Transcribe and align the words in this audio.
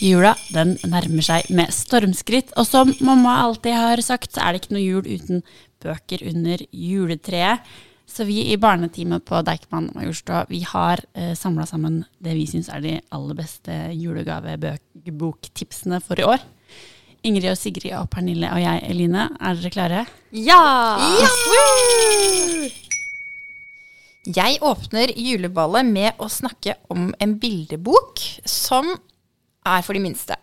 Jula 0.00 0.32
den 0.54 0.78
nærmer 0.88 1.20
seg 1.24 1.50
med 1.52 1.68
stormskritt, 1.76 2.54
og 2.56 2.64
som 2.64 2.94
mamma 3.04 3.44
alltid 3.44 3.74
har 3.76 4.00
sagt, 4.00 4.32
så 4.32 4.40
er 4.40 4.52
det 4.52 4.60
ikke 4.62 4.74
noe 4.78 4.86
jul 4.86 5.04
uten 5.04 5.42
bøker 5.84 6.24
under 6.30 6.56
juletreet. 6.72 7.60
Så 8.10 8.26
vi 8.26 8.50
i 8.50 8.58
barneteamet 8.58 9.22
på 9.28 9.38
Deichman 9.46 9.92
Majorstua 9.94 10.40
vi 10.48 10.64
har 10.66 10.98
eh, 11.14 11.34
samla 11.38 11.62
sammen 11.68 12.04
det 12.18 12.34
vi 12.34 12.46
syns 12.50 12.68
er 12.72 12.80
de 12.82 13.00
aller 13.14 13.34
beste 13.38 13.70
julegaveboktipsene 13.94 16.00
for 16.02 16.18
i 16.18 16.26
år. 16.26 16.40
Ingrid 17.22 17.52
og 17.52 17.58
Sigrid 17.60 17.92
og 17.94 18.08
Pernille 18.10 18.48
og 18.50 18.58
jeg, 18.62 18.80
Eline, 18.88 19.28
er 19.36 19.54
dere 19.60 19.70
klare? 19.74 20.06
Ja! 20.32 20.62
Jeg 24.30 24.58
åpner 24.64 25.12
juleballet 25.16 25.86
med 25.86 26.12
å 26.18 26.28
snakke 26.32 26.74
om 26.92 27.14
en 27.20 27.38
bildebok 27.40 28.20
som 28.48 28.94
er 29.66 29.82
for 29.84 29.96
de 29.96 30.02
minste. 30.02 30.36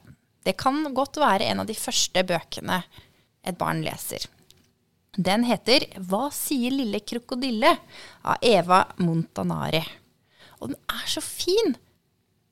Det 0.43 0.55
kan 0.59 0.79
godt 0.95 1.19
være 1.19 1.49
en 1.49 1.63
av 1.63 1.67
de 1.69 1.75
første 1.75 2.23
bøkene 2.23 2.81
et 3.47 3.57
barn 3.59 3.81
leser. 3.83 4.27
Den 5.17 5.43
heter 5.43 5.87
'Hva 5.97 6.29
sier 6.31 6.71
lille 6.71 6.99
krokodille?' 6.99 7.77
av 8.23 8.37
Eva 8.41 8.85
Montanari. 8.97 9.83
Og 10.61 10.69
den 10.69 10.77
er 10.89 11.05
så 11.07 11.21
fin! 11.21 11.75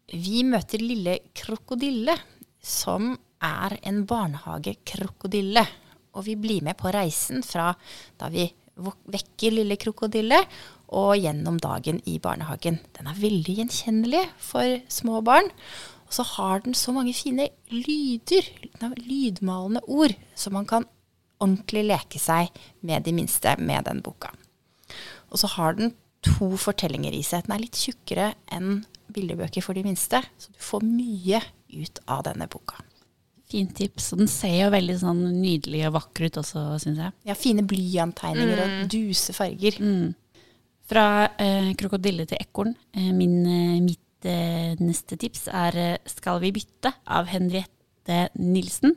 Vi 0.09 0.44
møter 0.44 0.81
lille 0.81 1.20
krokodille, 1.34 2.17
som 2.62 3.18
er 3.42 3.78
en 3.84 4.06
barnehagekrokodille. 4.06 5.66
Og 6.14 6.25
vi 6.25 6.36
blir 6.36 6.64
med 6.64 6.78
på 6.78 6.92
reisen 6.94 7.44
fra 7.44 7.73
da 8.18 8.30
vi 8.30 8.52
vekker 8.75 9.52
lille 9.52 9.78
krokodille, 9.78 10.40
og 10.95 11.18
gjennom 11.18 11.58
dagen 11.58 12.02
i 12.06 12.20
barnehagen. 12.20 12.80
Den 12.94 13.08
er 13.08 13.18
veldig 13.18 13.56
gjenkjennelig 13.59 14.23
for 14.38 14.81
små 14.88 15.22
barn. 15.25 15.50
Og 16.06 16.14
så 16.17 16.25
har 16.36 16.61
den 16.66 16.78
så 16.78 16.94
mange 16.95 17.14
fine 17.17 17.50
lyder, 17.72 18.48
lydmalende 19.02 19.81
ord, 19.88 20.14
så 20.38 20.53
man 20.53 20.67
kan 20.70 20.86
ordentlig 21.42 21.86
leke 21.89 22.22
seg 22.22 22.53
med 22.86 23.06
de 23.06 23.14
minste 23.16 23.56
med 23.59 23.88
den 23.89 24.02
boka. 24.06 24.31
Og 25.34 25.42
så 25.42 25.50
har 25.58 25.78
den 25.78 25.95
to 26.25 26.56
fortellinger 26.59 27.14
i 27.14 27.23
seg. 27.25 27.45
Den 27.45 27.56
er 27.56 27.64
litt 27.66 27.80
tjukkere 27.80 28.34
enn 28.53 28.84
bildebøker 29.16 29.64
for 29.64 29.78
de 29.78 29.86
minste, 29.86 30.22
så 30.38 30.52
du 30.53 30.59
får 30.62 30.86
mye 30.86 31.42
ut 31.75 32.02
av 32.12 32.25
denne 32.28 32.47
boka. 32.52 32.81
Fint 33.52 33.75
tips. 33.78 34.12
Og 34.14 34.23
den 34.23 34.31
ser 34.31 34.56
jo 34.64 34.69
veldig 34.73 34.95
sånn 35.02 35.22
nydelig 35.38 35.84
og 35.90 35.97
vakker 36.00 36.28
ut 36.28 36.40
også, 36.42 36.64
syns 36.81 37.02
jeg. 37.03 37.16
Ja, 37.30 37.36
fine 37.38 37.66
blyanttegninger 37.67 38.64
og 38.64 38.88
duse 38.92 39.36
farger. 39.38 39.78
Fra 40.86 41.06
eh, 41.42 41.72
krokodille 41.78 42.25
til 42.30 42.42
ekorn. 42.42 42.73
Eh, 42.94 43.12
min, 43.14 43.38
eh, 43.45 43.84
mitt 43.86 44.02
eh, 44.30 44.76
neste 44.81 45.18
tips 45.20 45.48
er 45.48 45.78
eh, 45.78 45.98
'Skal 46.06 46.42
vi 46.42 46.52
bytte?' 46.52 46.94
av 47.08 47.28
Henriette 47.28 48.30
Nilsen. 48.38 48.95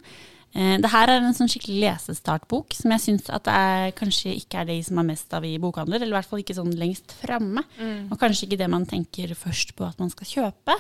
Eh, 0.55 0.79
det 0.81 0.91
her 0.91 1.09
er 1.09 1.21
en 1.21 1.37
sånn 1.37 1.51
skikkelig 1.51 1.83
lesestartbok 1.85 2.73
som 2.75 2.91
jeg 2.95 3.05
syns 3.05 3.29
at 3.31 3.45
det 3.45 3.53
er, 3.55 3.93
kanskje 3.93 4.33
ikke 4.37 4.63
er 4.63 4.71
de 4.71 4.79
som 4.83 4.99
er 4.99 5.09
mest 5.11 5.33
av 5.35 5.45
i 5.45 5.59
bokhandler, 5.59 6.01
eller 6.01 6.15
i 6.15 6.19
hvert 6.19 6.31
fall 6.31 6.41
ikke 6.41 6.57
sånn 6.57 6.73
lengst 6.79 7.13
framme. 7.21 7.65
Og 8.11 8.19
kanskje 8.19 8.49
ikke 8.49 8.61
det 8.63 8.71
man 8.71 8.87
tenker 8.87 9.35
først 9.35 9.77
på 9.77 9.85
at 9.85 9.99
man 9.99 10.11
skal 10.11 10.27
kjøpe, 10.27 10.77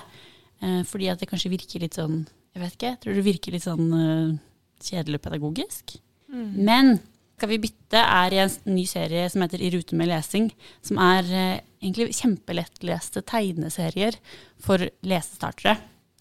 eh, 0.62 0.82
fordi 0.84 1.10
at 1.12 1.20
det 1.20 1.28
kanskje 1.28 1.52
virker 1.52 1.80
litt 1.80 1.94
sånn 1.94 2.26
Jeg 2.54 2.62
vet 2.64 2.74
ikke, 2.74 2.88
jeg 2.88 3.00
tror 3.00 3.14
det 3.14 3.22
virker 3.22 3.52
litt 3.52 3.62
sånn 3.62 4.40
kjedelig 4.82 5.20
pedagogisk. 5.20 6.00
Men 6.32 6.98
skal 7.38 7.52
vi 7.52 7.60
bytte 7.62 8.00
er 8.02 8.34
i 8.34 8.40
en 8.42 8.54
ny 8.74 8.84
serie 8.90 9.28
som 9.30 9.44
heter 9.44 9.62
I 9.62 9.70
rute 9.76 9.96
med 9.98 10.10
lesing, 10.10 10.50
som 10.82 10.98
er 11.00 11.28
eh, 11.30 11.60
egentlig 11.78 12.10
kjempelettleste 12.18 13.22
tegneserier 13.28 14.18
for 14.62 14.82
lesestartere. 15.06 15.76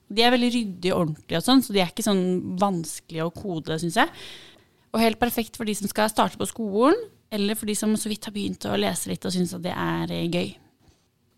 De 0.08 0.24
er 0.24 0.32
veldig 0.32 0.52
ryddige 0.54 0.94
og 0.94 1.08
ordentlige 1.08 1.42
og 1.42 1.48
sånn, 1.48 1.64
så 1.66 1.74
de 1.76 1.82
er 1.82 1.90
ikke 1.92 2.06
sånn 2.06 2.24
vanskelige 2.62 3.26
å 3.26 3.34
kode, 3.34 3.80
syns 3.82 3.98
jeg. 4.00 4.14
Og 4.94 5.02
helt 5.04 5.20
perfekt 5.20 5.58
for 5.60 5.68
de 5.68 5.76
som 5.76 5.90
skal 5.90 6.14
starte 6.14 6.40
på 6.40 6.48
skolen, 6.48 7.02
eller 7.34 7.58
for 7.60 7.68
de 7.68 7.76
som 7.76 7.92
så 8.00 8.08
vidt 8.08 8.30
har 8.30 8.36
begynt 8.38 8.70
å 8.70 8.78
lese 8.80 9.10
litt 9.12 9.26
og 9.28 9.34
syns 9.36 9.58
at 9.58 9.66
det 9.66 9.74
er 9.74 10.14
eh, 10.16 10.30
gøy. 10.30 10.54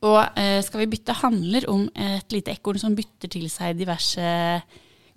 Og 0.10 0.20
eh, 0.40 0.60
Skal 0.64 0.84
vi 0.84 0.92
bytte 0.94 1.18
handler 1.24 1.66
om 1.72 1.88
et 1.96 2.36
lite 2.36 2.54
ekorn 2.54 2.80
som 2.80 2.94
bytter 2.96 3.32
til 3.32 3.50
seg 3.52 3.80
diverse 3.80 4.30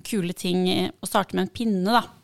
kule 0.06 0.34
ting 0.38 0.66
eh, 0.70 0.90
og 1.00 1.10
starter 1.10 1.38
med 1.38 1.48
en 1.48 1.54
pinne, 1.54 2.00
da. 2.00 2.21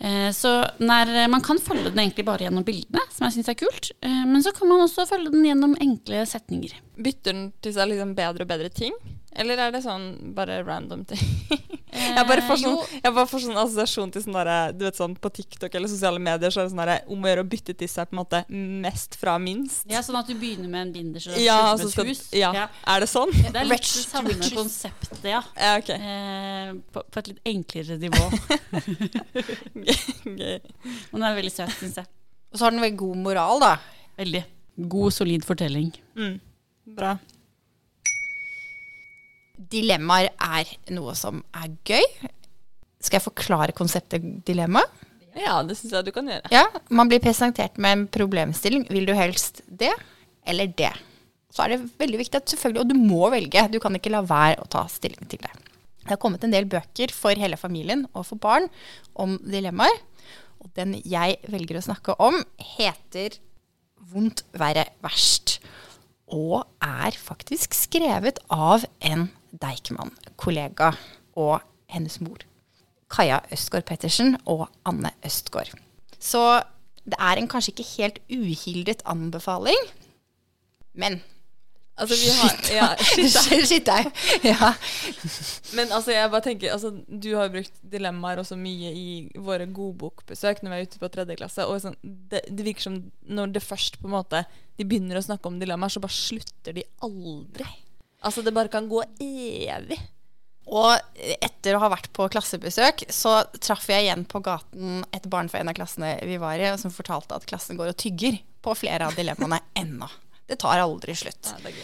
Eh, 0.00 0.30
Så 0.34 0.50
den 0.78 0.90
er, 0.90 1.28
man 1.30 1.40
kan 1.44 1.58
følge 1.62 1.90
den 1.90 1.98
egentlig 2.02 2.24
bare 2.26 2.44
gjennom 2.46 2.64
bildene, 2.66 3.00
som 3.14 3.26
jeg 3.28 3.36
syns 3.38 3.48
er 3.52 3.58
kult. 3.60 3.90
Eh, 4.02 4.24
Men 4.26 4.42
så 4.42 4.52
kan 4.56 4.68
man 4.68 4.82
også 4.84 5.06
følge 5.08 5.30
den 5.30 5.44
gjennom 5.46 5.76
enkle 5.80 6.24
setninger. 6.26 6.74
Bytter 6.96 7.32
den 7.32 7.52
til 7.62 7.72
seg 7.76 7.88
liksom 7.92 8.14
bedre 8.18 8.42
og 8.46 8.48
bedre 8.50 8.70
ting? 8.74 8.92
Eller 9.34 9.58
er 9.58 9.72
det 9.74 9.82
sånn 9.82 10.34
bare 10.34 10.62
random 10.66 11.04
ting? 11.10 11.22
jeg, 11.94 12.26
bare 12.28 12.42
får 12.46 12.58
sånn, 12.60 12.78
jeg 12.98 13.14
bare 13.16 13.28
får 13.30 13.42
sånn 13.44 13.58
assosiasjon 13.62 14.12
til 14.14 14.24
sånn 14.24 14.36
derre 14.36 14.56
Du 14.74 14.84
vet 14.86 14.98
sånn 14.98 15.14
på 15.16 15.30
TikTok 15.38 15.74
eller 15.78 15.90
sosiale 15.92 16.20
medier 16.22 16.50
så 16.54 16.60
er 16.62 16.66
det 16.68 16.72
sånn 16.74 16.82
derre 16.82 16.96
om 17.10 17.22
å 17.24 17.30
gjøre 17.30 17.44
å 17.44 17.48
bytte 17.54 17.74
til 17.78 17.90
seg 17.90 18.10
på 18.10 18.16
en 18.16 18.20
måte 18.22 18.40
mest 18.84 19.16
fra 19.20 19.36
minst. 19.42 19.84
Ja, 19.90 20.02
Sånn 20.04 20.18
at 20.20 20.28
du 20.30 20.34
begynner 20.38 20.68
med 20.70 20.88
en 20.88 20.92
binders 20.94 21.28
og 21.30 21.38
Ja, 21.40 21.58
slutter 21.58 21.70
altså 21.72 21.86
med 21.86 21.92
skal, 21.94 22.04
et 22.04 22.16
hus. 22.16 22.24
ja. 22.40 22.66
Er 22.94 23.04
det 23.04 23.10
sånn? 23.12 23.32
Det 23.34 23.60
er 23.62 23.70
litt 23.70 23.86
det 23.88 24.04
samme 24.06 24.34
konseptet, 24.54 25.24
ja. 25.30 25.42
Ja, 25.56 25.76
okay. 25.78 25.98
Eh, 25.98 26.72
på, 26.94 27.04
på 27.10 27.22
et 27.22 27.30
litt 27.32 27.40
enklere 27.54 27.98
nivå. 28.02 28.24
Gøy. 29.74 30.58
Men 31.12 31.18
den 31.18 31.28
er 31.28 31.38
veldig 31.38 31.52
søt, 31.54 31.72
syns 31.78 32.00
jeg. 32.02 32.10
Og 32.52 32.58
så 32.60 32.66
har 32.68 32.74
den 32.74 32.82
veldig 32.84 32.98
god 33.00 33.22
moral, 33.24 33.62
da. 33.62 33.72
Veldig. 34.20 34.44
God, 34.90 35.14
solid 35.14 35.46
fortelling. 35.46 35.92
Mm. 36.18 36.36
Bra. 36.98 37.16
Dilemmaer 39.70 40.30
er 40.32 40.70
noe 40.94 41.14
som 41.18 41.42
er 41.56 41.72
gøy. 41.86 42.04
Skal 43.04 43.18
jeg 43.18 43.26
forklare 43.26 43.76
konseptet 43.76 44.24
dilemma? 44.48 44.82
Ja, 45.34 45.58
det 45.66 45.76
syns 45.78 45.94
jeg 45.96 46.06
du 46.06 46.12
kan 46.14 46.28
gjøre. 46.30 46.50
Ja, 46.54 46.64
Man 46.94 47.10
blir 47.10 47.22
presentert 47.22 47.78
med 47.78 47.98
en 47.98 48.06
problemstilling. 48.08 48.86
Vil 48.92 49.08
du 49.08 49.14
helst 49.18 49.62
det 49.66 49.92
eller 50.46 50.70
det? 50.78 50.92
Så 51.54 51.64
er 51.64 51.74
det 51.74 51.84
veldig 52.00 52.18
viktig 52.18 52.40
at 52.40 52.50
selvfølgelig, 52.50 52.82
og 52.82 52.90
du 52.90 52.98
må 52.98 53.28
velge. 53.30 53.68
Du 53.70 53.78
kan 53.82 53.94
ikke 53.94 54.12
la 54.14 54.24
være 54.26 54.62
å 54.62 54.70
ta 54.70 54.84
stilling 54.90 55.28
til 55.30 55.42
det. 55.42 55.52
Det 56.04 56.12
har 56.12 56.20
kommet 56.20 56.42
en 56.44 56.52
del 56.52 56.66
bøker 56.68 57.14
for 57.14 57.38
hele 57.38 57.56
familien 57.56 58.04
og 58.12 58.26
for 58.28 58.40
barn 58.40 58.66
om 59.16 59.38
dilemmaer. 59.40 60.02
Og 60.64 60.72
den 60.76 60.96
jeg 61.04 61.38
velger 61.52 61.78
å 61.78 61.86
snakke 61.86 62.16
om, 62.20 62.42
heter 62.76 63.38
'Vondt 64.04 64.44
verre 64.52 64.84
verst'. 65.02 65.58
Og 66.28 66.64
er 66.82 67.16
faktisk 67.16 67.74
skrevet 67.74 68.38
av 68.50 68.84
en 69.00 69.30
Deichman-kollega 69.62 70.92
og 71.40 71.60
hennes 71.92 72.20
mor. 72.24 72.42
Kaja 73.12 73.40
Østgaard 73.54 73.86
Pettersen 73.88 74.38
og 74.50 74.66
Anne 74.88 75.12
Østgaard. 75.26 75.74
Så 76.18 76.62
det 77.04 77.18
er 77.20 77.38
en 77.38 77.50
kanskje 77.50 77.74
ikke 77.74 77.90
helt 77.98 78.18
uhildet 78.32 79.04
anbefaling, 79.06 79.88
men 80.94 81.20
Altså, 81.94 82.16
vi 82.18 82.30
har 82.34 82.54
ja, 82.74 82.86
Shit 83.62 83.86
deg. 83.86 84.08
Ja. 84.50 84.72
Men 85.78 85.92
altså, 85.94 86.10
jeg 86.10 86.30
bare 86.32 86.42
tenker 86.42 86.72
altså, 86.74 86.90
Du 87.06 87.28
har 87.38 87.52
brukt 87.54 87.76
dilemmaer 87.92 88.40
også 88.42 88.58
mye 88.58 88.90
i 88.90 89.06
våre 89.38 89.68
godbokbesøk 89.70 90.62
når 90.62 90.72
vi 90.72 90.80
er 90.80 90.88
ute 90.88 91.02
på 91.02 91.10
tredje 91.14 91.38
klasse. 91.38 91.68
Og 91.70 91.84
sånn, 91.84 91.94
det, 92.02 92.42
det 92.50 92.66
virker 92.66 92.88
som 92.88 92.98
når 93.30 93.54
det 93.54 93.62
først 93.62 94.00
på 94.00 94.10
en 94.10 94.16
måte 94.16 94.42
de 94.74 94.88
begynner 94.90 95.20
å 95.20 95.22
snakke 95.22 95.46
om 95.46 95.60
dilemmaer, 95.60 95.94
så 95.94 96.02
bare 96.02 96.16
slutter 96.16 96.74
de 96.74 96.82
aldri. 97.06 97.68
Altså, 98.24 98.42
det 98.42 98.54
bare 98.56 98.72
kan 98.72 98.88
gå 98.88 99.02
evig. 99.20 100.00
Og 100.64 101.20
etter 101.44 101.76
å 101.76 101.82
ha 101.82 101.90
vært 101.92 102.08
på 102.16 102.26
klassebesøk, 102.32 103.04
så 103.12 103.42
traff 103.60 103.84
jeg 103.92 104.06
igjen 104.06 104.24
på 104.28 104.40
gaten 104.44 105.02
et 105.12 105.26
barn 105.30 105.50
fra 105.52 105.60
en 105.60 105.70
av 105.70 105.76
klassene 105.76 106.14
vi 106.24 106.38
var 106.40 106.56
i, 106.56 106.70
som 106.80 106.94
fortalte 106.94 107.36
at 107.36 107.44
klassen 107.48 107.76
går 107.76 107.92
og 107.92 107.98
tygger 108.00 108.38
på 108.64 108.76
flere 108.78 109.10
av 109.10 109.18
dilemmaene 109.18 109.60
ennå. 109.76 110.08
Det 110.48 110.56
tar 110.60 110.80
aldri 110.80 111.16
slutt. 111.16 111.52
Ja, 111.52 111.60
det. 111.66 111.74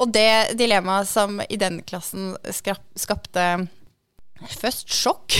Og 0.00 0.10
det 0.12 0.56
dilemmaet 0.58 1.08
som 1.08 1.38
i 1.44 1.58
den 1.60 1.82
klassen 1.86 2.32
skapte 2.50 3.44
først 4.56 4.90
sjokk, 4.90 5.36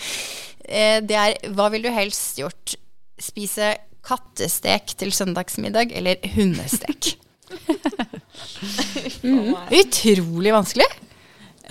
eh, 0.64 1.02
det 1.02 1.18
er 1.18 1.36
hva 1.52 1.68
vil 1.74 1.84
du 1.84 1.90
helst 1.92 2.38
gjort? 2.40 2.76
Spise 3.22 3.74
kattestek 4.02 4.94
til 4.98 5.12
søndagsmiddag 5.14 5.92
eller 5.98 6.22
hundestek? 6.34 7.16
Mm. 9.22 9.54
Utrolig 9.80 10.52
vanskelig. 10.54 10.88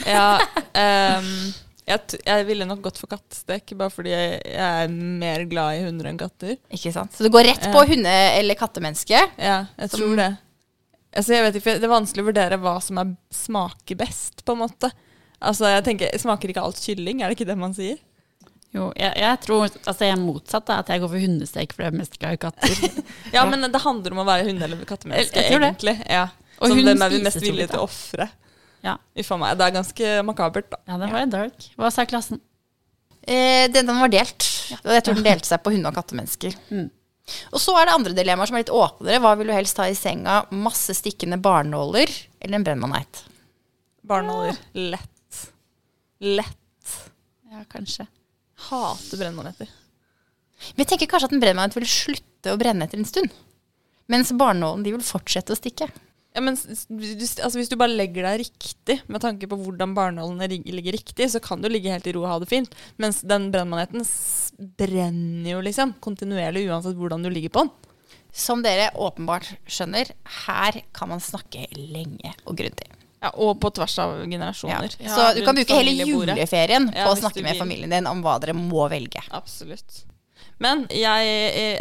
Ja, 0.07 0.39
Um, 0.71 1.27
Jeg, 1.87 1.99
t- 2.07 2.19
jeg 2.23 2.45
ville 2.47 2.63
nok 2.69 2.79
gått 2.85 2.99
for 3.01 3.09
kattestek, 3.11 3.73
bare 3.75 3.91
fordi 3.91 4.11
jeg, 4.13 4.35
jeg 4.45 4.83
er 4.85 4.91
mer 4.93 5.41
glad 5.49 5.79
i 5.79 5.81
hunder 5.83 6.07
enn 6.07 6.19
katter. 6.19 6.53
Ikke 6.71 6.91
sant? 6.95 7.11
Så 7.17 7.25
det 7.25 7.31
går 7.33 7.47
rett 7.49 7.65
på 7.73 7.81
hunde- 7.89 8.13
eller 8.37 8.55
kattemenneske. 8.55 9.17
Ja, 9.41 9.57
jeg 9.75 9.89
Som- 9.91 9.99
tror 9.99 10.15
det. 10.21 10.29
Altså, 11.11 11.33
jeg 11.35 11.43
vet 11.43 11.57
ikke, 11.59 11.73
Det 11.81 11.83
er 11.83 11.91
vanskelig 11.91 12.23
å 12.23 12.29
vurdere 12.29 12.59
hva 12.61 12.75
som 12.81 12.97
er, 13.01 13.09
smaker 13.35 13.97
best, 13.99 14.45
på 14.47 14.53
en 14.55 14.61
måte. 14.61 14.91
Altså, 15.41 15.67
jeg 15.73 15.83
tenker, 15.83 16.15
Smaker 16.21 16.53
ikke 16.53 16.63
alt 16.63 16.79
kylling? 16.79 17.19
Er 17.21 17.27
det 17.33 17.39
ikke 17.39 17.49
det 17.49 17.57
man 17.59 17.73
sier? 17.75 17.97
Jo, 18.71 18.93
jeg, 18.95 19.11
jeg 19.19 19.39
tror 19.43 19.65
Altså, 19.65 19.99
jeg 20.05 20.13
er 20.15 20.21
motsatt, 20.21 20.65
da. 20.69 20.77
At 20.79 20.87
jeg 20.93 21.01
går 21.01 21.09
for 21.11 21.19
hundestek, 21.19 21.73
for 21.75 21.83
jeg 21.83 21.91
er 21.91 21.97
mest 21.97 22.15
glad 22.21 22.37
i 22.37 22.41
katter. 22.45 23.03
Ja, 23.35 23.43
men 23.49 23.65
det 23.67 23.81
handler 23.83 24.11
om 24.15 24.21
å 24.23 24.27
være 24.29 24.47
hunde- 24.47 24.63
eller 24.69 24.85
kattemenneske, 24.87 25.43
egentlig. 25.49 25.97
Ja. 26.07 26.29
Og 26.61 26.71
hun 26.71 26.85
hvem 26.85 27.03
er 27.03 27.13
vi 27.13 27.19
mest 27.25 27.41
villige 27.41 27.71
til 27.71 27.81
å 27.81 27.87
ofre? 27.87 28.29
Ja. 28.85 28.95
Uff 29.17 29.33
meg. 29.37 29.57
Det 29.57 29.67
er 29.67 29.75
ganske 29.75 30.13
makabert, 30.25 30.69
da. 30.71 30.79
Ja, 30.89 30.97
det 31.01 31.11
var 31.11 31.27
dark. 31.29 31.67
Hva 31.77 31.91
sa 31.93 32.05
klassen? 32.09 32.41
Eh, 33.21 33.67
den, 33.69 33.85
den 33.85 33.99
var 34.01 34.09
delt. 34.13 34.47
Og 34.81 34.93
jeg 34.95 35.05
tror 35.05 35.17
den 35.17 35.27
delte 35.27 35.49
seg 35.49 35.61
på 35.61 35.73
hunde- 35.73 35.91
og 35.91 35.97
kattemennesker. 35.97 36.55
Mm. 36.73 36.87
Og 37.53 37.61
så 37.61 37.75
er 37.77 37.87
det 37.87 37.93
andre 37.95 38.15
dilemmaer 38.17 38.49
som 38.49 38.57
er 38.57 38.63
litt 38.63 38.73
åpnere. 38.73 39.19
Hva 39.23 39.35
vil 39.39 39.51
du 39.51 39.55
helst 39.55 39.77
ha 39.81 39.87
i 39.89 39.97
senga? 39.97 40.41
Masse 40.53 40.95
stikkende 40.97 41.37
barnåler 41.41 42.09
eller 42.41 42.57
en 42.57 42.65
brennmaneit? 42.65 43.21
Barnåler. 44.07 44.57
Lett. 44.73 45.43
Lett. 46.21 46.97
Ja, 47.51 47.63
kanskje. 47.69 48.07
Hater 48.69 49.21
brennmaneter. 49.21 49.69
Men 50.73 50.83
jeg 50.83 50.91
tenker 50.93 51.09
kanskje 51.13 51.31
at 51.31 51.35
en 51.37 51.43
brennmanet 51.43 51.77
vil 51.77 51.89
slutte 51.89 52.53
å 52.53 52.59
brenne 52.59 52.85
etter 52.85 52.99
en 53.01 53.07
stund. 53.09 53.33
Mens 54.11 54.33
barnålen 54.35 54.83
de 54.85 54.93
vil 54.95 55.05
fortsette 55.05 55.53
å 55.53 55.57
stikke. 55.57 55.87
Ja, 56.33 56.39
men 56.41 56.55
s- 56.55 56.87
altså, 56.87 57.57
Hvis 57.59 57.67
du 57.69 57.75
bare 57.75 57.91
legger 57.91 58.23
deg 58.23 58.45
riktig, 58.45 59.01
med 59.11 59.19
tanke 59.21 59.47
på 59.51 59.57
hvordan 59.59 59.93
barnålene 59.93 60.47
ligger 60.63 60.93
riktig, 60.95 61.27
så 61.29 61.41
kan 61.43 61.59
du 61.61 61.67
ligge 61.67 61.91
helt 61.91 62.07
i 62.07 62.13
ro 62.15 62.21
og 62.23 62.29
ha 62.31 62.39
det 62.39 62.47
fint. 62.47 62.71
Mens 62.97 63.19
den 63.21 63.49
brennmaneten 63.51 64.05
brenner 64.79 65.51
jo 65.57 65.61
liksom 65.65 65.93
kontinuerlig 66.03 66.67
uansett 66.69 66.95
hvordan 66.99 67.23
du 67.25 67.29
ligger 67.33 67.49
på 67.51 67.65
den. 67.65 67.71
Som 68.31 68.61
dere 68.63 68.91
åpenbart 68.95 69.49
skjønner, 69.67 70.13
her 70.45 70.77
kan 70.95 71.09
man 71.11 71.19
snakke 71.19 71.65
lenge 71.75 72.31
og 72.47 72.55
grundig. 72.55 72.87
Ja, 73.21 73.29
Og 73.35 73.59
på 73.61 73.69
tvers 73.75 73.99
av 73.99 74.15
Ja. 74.21 74.25
generasjoner. 74.25 74.89
Så 74.97 75.35
du 75.35 75.43
kan 75.45 75.53
bruke 75.55 75.75
hele 75.75 75.91
juleferien 76.07 76.87
Ja, 76.95 77.05
på 77.05 77.11
å 77.13 77.19
snakke 77.19 77.43
med 77.43 77.57
familien 77.59 77.89
din 77.91 78.07
om 78.07 78.23
hva 78.23 78.39
dere 78.39 78.53
må 78.55 78.87
velge. 78.89 79.21
Absolutt. 79.29 80.05
Men 80.61 80.83
jeg, 80.93 81.31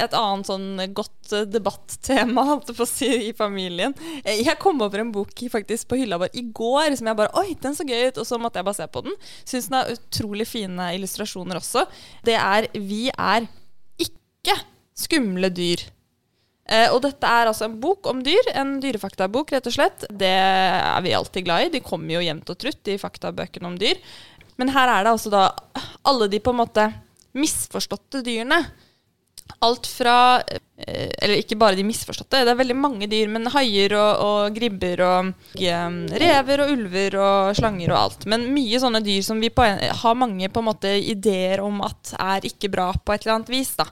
et 0.01 0.15
annet 0.17 0.49
sånn 0.49 0.81
godt 0.97 1.35
eh, 1.37 1.45
debattema 1.53 2.47
holdt 2.49 2.73
si, 2.89 3.11
i 3.29 3.33
familien 3.37 3.93
Eh, 4.25 4.41
Jeg 4.41 4.57
kom 4.63 4.81
over 4.81 5.03
en 5.03 5.13
bok 5.13 5.35
faktisk 5.53 5.91
på 5.91 5.99
hylla 6.01 6.19
vår 6.21 6.33
i 6.37 6.47
går 6.57 6.97
som 6.99 7.11
jeg 7.11 7.19
bare 7.19 7.35
Oi, 7.41 7.55
den 7.61 7.77
så 7.77 7.85
gøy 7.85 8.09
ut! 8.09 8.21
Og 8.23 8.27
så 8.29 8.39
måtte 8.41 8.61
jeg 8.61 8.69
bare 8.69 8.81
se 8.81 8.89
på 8.89 9.05
den. 9.05 9.17
Syns 9.45 9.69
den 9.69 9.79
har 9.79 9.93
utrolig 9.93 10.49
fine 10.49 10.91
illustrasjoner 10.97 11.61
også. 11.61 11.85
Det 12.27 12.37
er 12.41 12.69
Vi 12.75 13.09
er 13.13 13.49
ikke 14.01 14.57
skumle 14.97 15.51
dyr. 15.53 15.85
Eh, 16.71 16.87
og 16.95 17.01
dette 17.03 17.27
er 17.27 17.51
altså 17.51 17.67
en 17.67 17.79
bok 17.83 18.07
om 18.11 18.23
dyr. 18.25 18.51
En 18.55 18.77
dyrefaktabok, 18.83 19.53
rett 19.53 19.67
og 19.69 19.75
slett. 19.75 20.07
Det 20.09 20.31
er 20.31 21.05
vi 21.05 21.15
alltid 21.17 21.45
glad 21.49 21.67
i. 21.67 21.73
De 21.77 21.85
kommer 21.85 22.15
jo 22.17 22.25
jevnt 22.25 22.53
og 22.53 22.61
trutt, 22.63 22.81
de 22.87 22.99
faktabøkene 23.01 23.73
om 23.73 23.79
dyr. 23.81 24.01
Men 24.61 24.71
her 24.75 24.93
er 24.93 25.07
det 25.07 25.15
altså 25.17 25.33
da 25.33 25.45
alle 26.07 26.29
de 26.31 26.41
på 26.43 26.53
en 26.53 26.61
måte 26.61 26.85
misforståtte 27.37 28.23
dyrene. 28.27 28.63
Alt 29.67 29.89
fra 29.91 30.39
eh, 30.47 31.11
Eller 31.19 31.41
ikke 31.41 31.59
bare 31.59 31.75
de 31.75 31.83
misforståtte, 31.85 32.45
det 32.47 32.53
er 32.53 32.59
veldig 32.59 32.77
mange 32.79 33.09
dyr. 33.11 33.29
Men 33.33 33.51
haier 33.51 33.97
og, 33.99 34.23
og 34.25 34.57
gribber 34.57 35.03
og 35.07 35.33
eh, 35.59 35.99
rever 36.23 36.65
og 36.65 36.75
ulver 36.77 37.19
og 37.21 37.59
slanger 37.59 37.93
og 37.93 38.01
alt. 38.01 38.27
Men 38.31 38.49
mye 38.55 38.81
sånne 38.83 39.03
dyr 39.05 39.23
som 39.27 39.43
vi 39.43 39.51
en, 39.51 39.87
har 40.03 40.19
mange 40.19 40.49
på 40.49 40.63
en 40.63 40.71
måte 40.71 40.95
ideer 41.03 41.65
om 41.65 41.83
at 41.87 42.15
er 42.19 42.51
ikke 42.51 42.73
bra 42.73 42.93
på 42.95 43.15
et 43.15 43.27
eller 43.27 43.41
annet 43.41 43.55
vis. 43.55 43.75
da. 43.79 43.89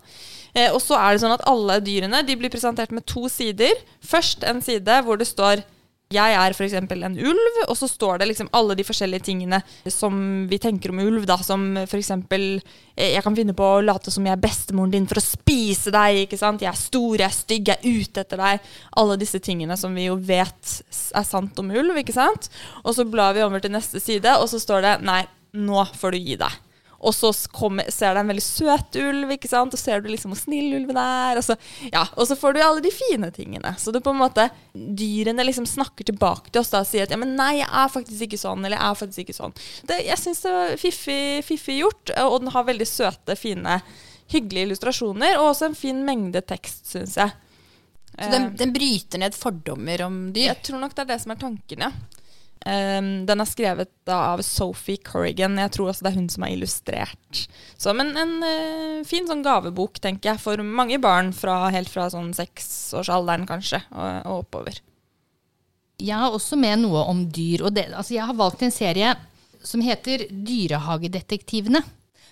Eh, 0.54 0.70
og 0.72 0.80
så 0.82 0.98
er 0.98 1.14
det 1.14 1.24
sånn 1.24 1.36
at 1.36 1.46
alle 1.48 1.80
dyrene 1.84 2.22
de 2.26 2.38
blir 2.38 2.52
presentert 2.52 2.94
med 2.94 3.06
to 3.08 3.26
sider. 3.32 3.74
Først 4.04 4.46
en 4.48 4.62
side 4.64 5.02
hvor 5.04 5.20
det 5.20 5.28
står 5.28 5.66
jeg 6.08 6.36
er 6.40 6.54
f.eks. 6.56 6.72
en 6.72 7.16
ulv, 7.20 7.56
og 7.68 7.74
så 7.76 7.84
står 7.84 8.22
det 8.22 8.30
liksom 8.30 8.48
alle 8.56 8.72
de 8.78 8.84
forskjellige 8.86 9.26
tingene 9.26 9.58
som 9.92 10.46
vi 10.48 10.56
tenker 10.56 10.88
om 10.88 11.02
ulv. 11.04 11.26
da, 11.28 11.36
Som 11.44 11.76
f.eks. 11.82 12.08
Jeg 12.96 13.22
kan 13.24 13.36
finne 13.36 13.52
på 13.52 13.66
å 13.66 13.82
late 13.84 14.08
som 14.10 14.24
jeg 14.24 14.32
er 14.32 14.40
bestemoren 14.40 14.94
din 14.94 15.08
for 15.10 15.20
å 15.20 15.24
spise 15.26 15.92
deg. 15.92 16.22
ikke 16.22 16.38
sant? 16.40 16.64
Jeg 16.64 16.72
er 16.72 16.80
stor, 16.80 17.18
jeg 17.20 17.28
er 17.28 17.36
stygg, 17.36 17.68
jeg 17.68 17.76
er 17.76 18.00
ute 18.00 18.24
etter 18.24 18.40
deg. 18.40 18.70
Alle 18.96 19.18
disse 19.20 19.40
tingene 19.44 19.76
som 19.76 19.92
vi 19.92 20.06
jo 20.08 20.16
vet 20.16 20.78
er 20.88 21.28
sant 21.28 21.60
om 21.60 21.68
ulv. 21.76 22.00
ikke 22.00 22.16
sant? 22.16 22.48
Og 22.86 22.96
så 22.96 23.04
blar 23.04 23.36
vi 23.36 23.44
over 23.44 23.60
til 23.60 23.76
neste 23.76 24.00
side, 24.00 24.32
og 24.40 24.48
så 24.48 24.62
står 24.64 24.86
det 24.86 24.94
nei, 25.04 25.26
nå 25.60 25.84
får 25.92 26.16
du 26.16 26.22
gi 26.24 26.40
deg. 26.40 26.56
Og 26.98 27.14
så 27.14 27.30
kommer, 27.54 27.86
ser 27.94 28.14
du 28.14 28.20
en 28.20 28.30
veldig 28.32 28.42
søt 28.42 28.96
ulv, 28.98 29.30
ikke 29.36 29.50
sant? 29.50 29.74
og 29.74 29.78
ser 29.78 30.02
du 30.02 30.08
liksom 30.10 30.32
hvor 30.34 30.40
snill 30.40 30.74
ulven 30.80 30.98
er. 30.98 31.38
Og 31.38 31.46
så, 31.46 31.54
ja, 31.92 32.02
og 32.16 32.26
så 32.26 32.36
får 32.38 32.56
du 32.56 32.60
alle 32.64 32.82
de 32.82 32.90
fine 32.90 33.30
tingene. 33.34 33.74
Så 33.78 33.94
det 33.94 34.02
på 34.02 34.10
en 34.14 34.18
måte, 34.18 34.48
dyrene 34.74 35.46
liksom 35.46 35.68
snakker 35.68 36.08
tilbake 36.10 36.50
til 36.50 36.64
oss 36.64 36.72
da, 36.74 36.82
og 36.82 36.90
sier 36.90 37.06
at 37.06 37.14
ja, 37.14 37.20
men 37.20 37.36
nei, 37.38 37.60
jeg 37.60 37.70
er 37.70 37.94
faktisk 37.94 38.26
ikke 38.26 38.42
sånn, 38.42 38.64
eller 38.64 38.80
jeg 38.80 38.90
er 38.90 39.00
faktisk 39.04 39.24
ikke 39.24 39.38
sånn. 39.38 39.56
Det, 39.86 40.00
jeg 40.08 40.22
syns 40.24 40.42
det 40.42 40.54
var 40.56 40.76
fiffig, 40.82 41.22
fiffig 41.46 41.80
gjort, 41.84 42.14
og 42.26 42.40
den 42.42 42.54
har 42.56 42.66
veldig 42.66 42.90
søte, 42.90 43.38
fine, 43.38 43.78
hyggelige 44.34 44.72
illustrasjoner, 44.72 45.38
og 45.38 45.52
også 45.52 45.70
en 45.70 45.78
fin 45.78 46.02
mengde 46.04 46.42
tekst, 46.50 46.82
syns 46.90 47.14
jeg. 47.20 47.36
Så 48.18 48.32
den, 48.32 48.50
den 48.58 48.74
bryter 48.74 49.22
ned 49.22 49.36
fordommer 49.38 50.02
om 50.08 50.16
dyr. 50.34 50.50
Jeg 50.50 50.64
tror 50.66 50.82
nok 50.82 50.96
det 50.96 51.04
er 51.04 51.12
det 51.12 51.22
som 51.22 51.32
er 51.34 51.44
tanken, 51.46 51.86
ja. 51.86 52.17
Um, 52.66 53.10
den 53.28 53.42
er 53.42 53.48
skrevet 53.48 53.90
da 54.08 54.18
av 54.32 54.42
Sophie 54.42 54.98
Corrigan. 55.04 55.58
Jeg 55.62 55.72
tror 55.76 55.92
også 55.92 56.04
det 56.04 56.10
er 56.10 56.18
hun 56.18 56.28
som 56.32 56.44
har 56.44 56.54
illustrert. 56.56 57.44
Så, 57.78 57.94
men 57.96 58.10
en 58.18 58.34
uh, 58.42 59.06
fin 59.08 59.28
sånn 59.28 59.44
gavebok, 59.46 60.00
tenker 60.02 60.32
jeg, 60.32 60.42
for 60.42 60.62
mange 60.62 60.98
barn 61.02 61.30
fra, 61.36 61.60
helt 61.74 61.90
fra 61.92 62.08
sånn 62.12 62.32
seksårsalderen 62.36 63.46
kanskje, 63.48 63.82
og, 63.94 64.08
og 64.24 64.42
oppover. 64.42 64.82
Jeg 65.98 66.18
har 66.18 66.34
også 66.34 66.58
med 66.58 66.84
noe 66.84 67.04
om 67.10 67.24
dyr. 67.34 67.64
Og 67.66 67.74
det, 67.74 67.88
altså 67.92 68.16
jeg 68.16 68.26
har 68.26 68.38
valgt 68.38 68.62
en 68.66 68.74
serie 68.74 69.14
som 69.66 69.82
heter 69.82 70.26
Dyrehagedetektivene. 70.30 71.82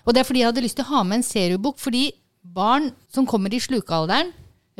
Og 0.07 0.15
det 0.15 0.23
er 0.23 0.29
fordi 0.29 0.43
jeg 0.43 0.53
hadde 0.53 0.63
lyst 0.63 0.79
til 0.79 0.87
å 0.87 0.93
ha 0.95 1.07
med 1.07 1.21
en 1.21 1.27
seriebok, 1.27 1.81
fordi 1.83 2.09
barn 2.55 2.93
som 3.11 3.27
kommer 3.27 3.55
i 3.55 3.63
slukealderen, 3.63 4.31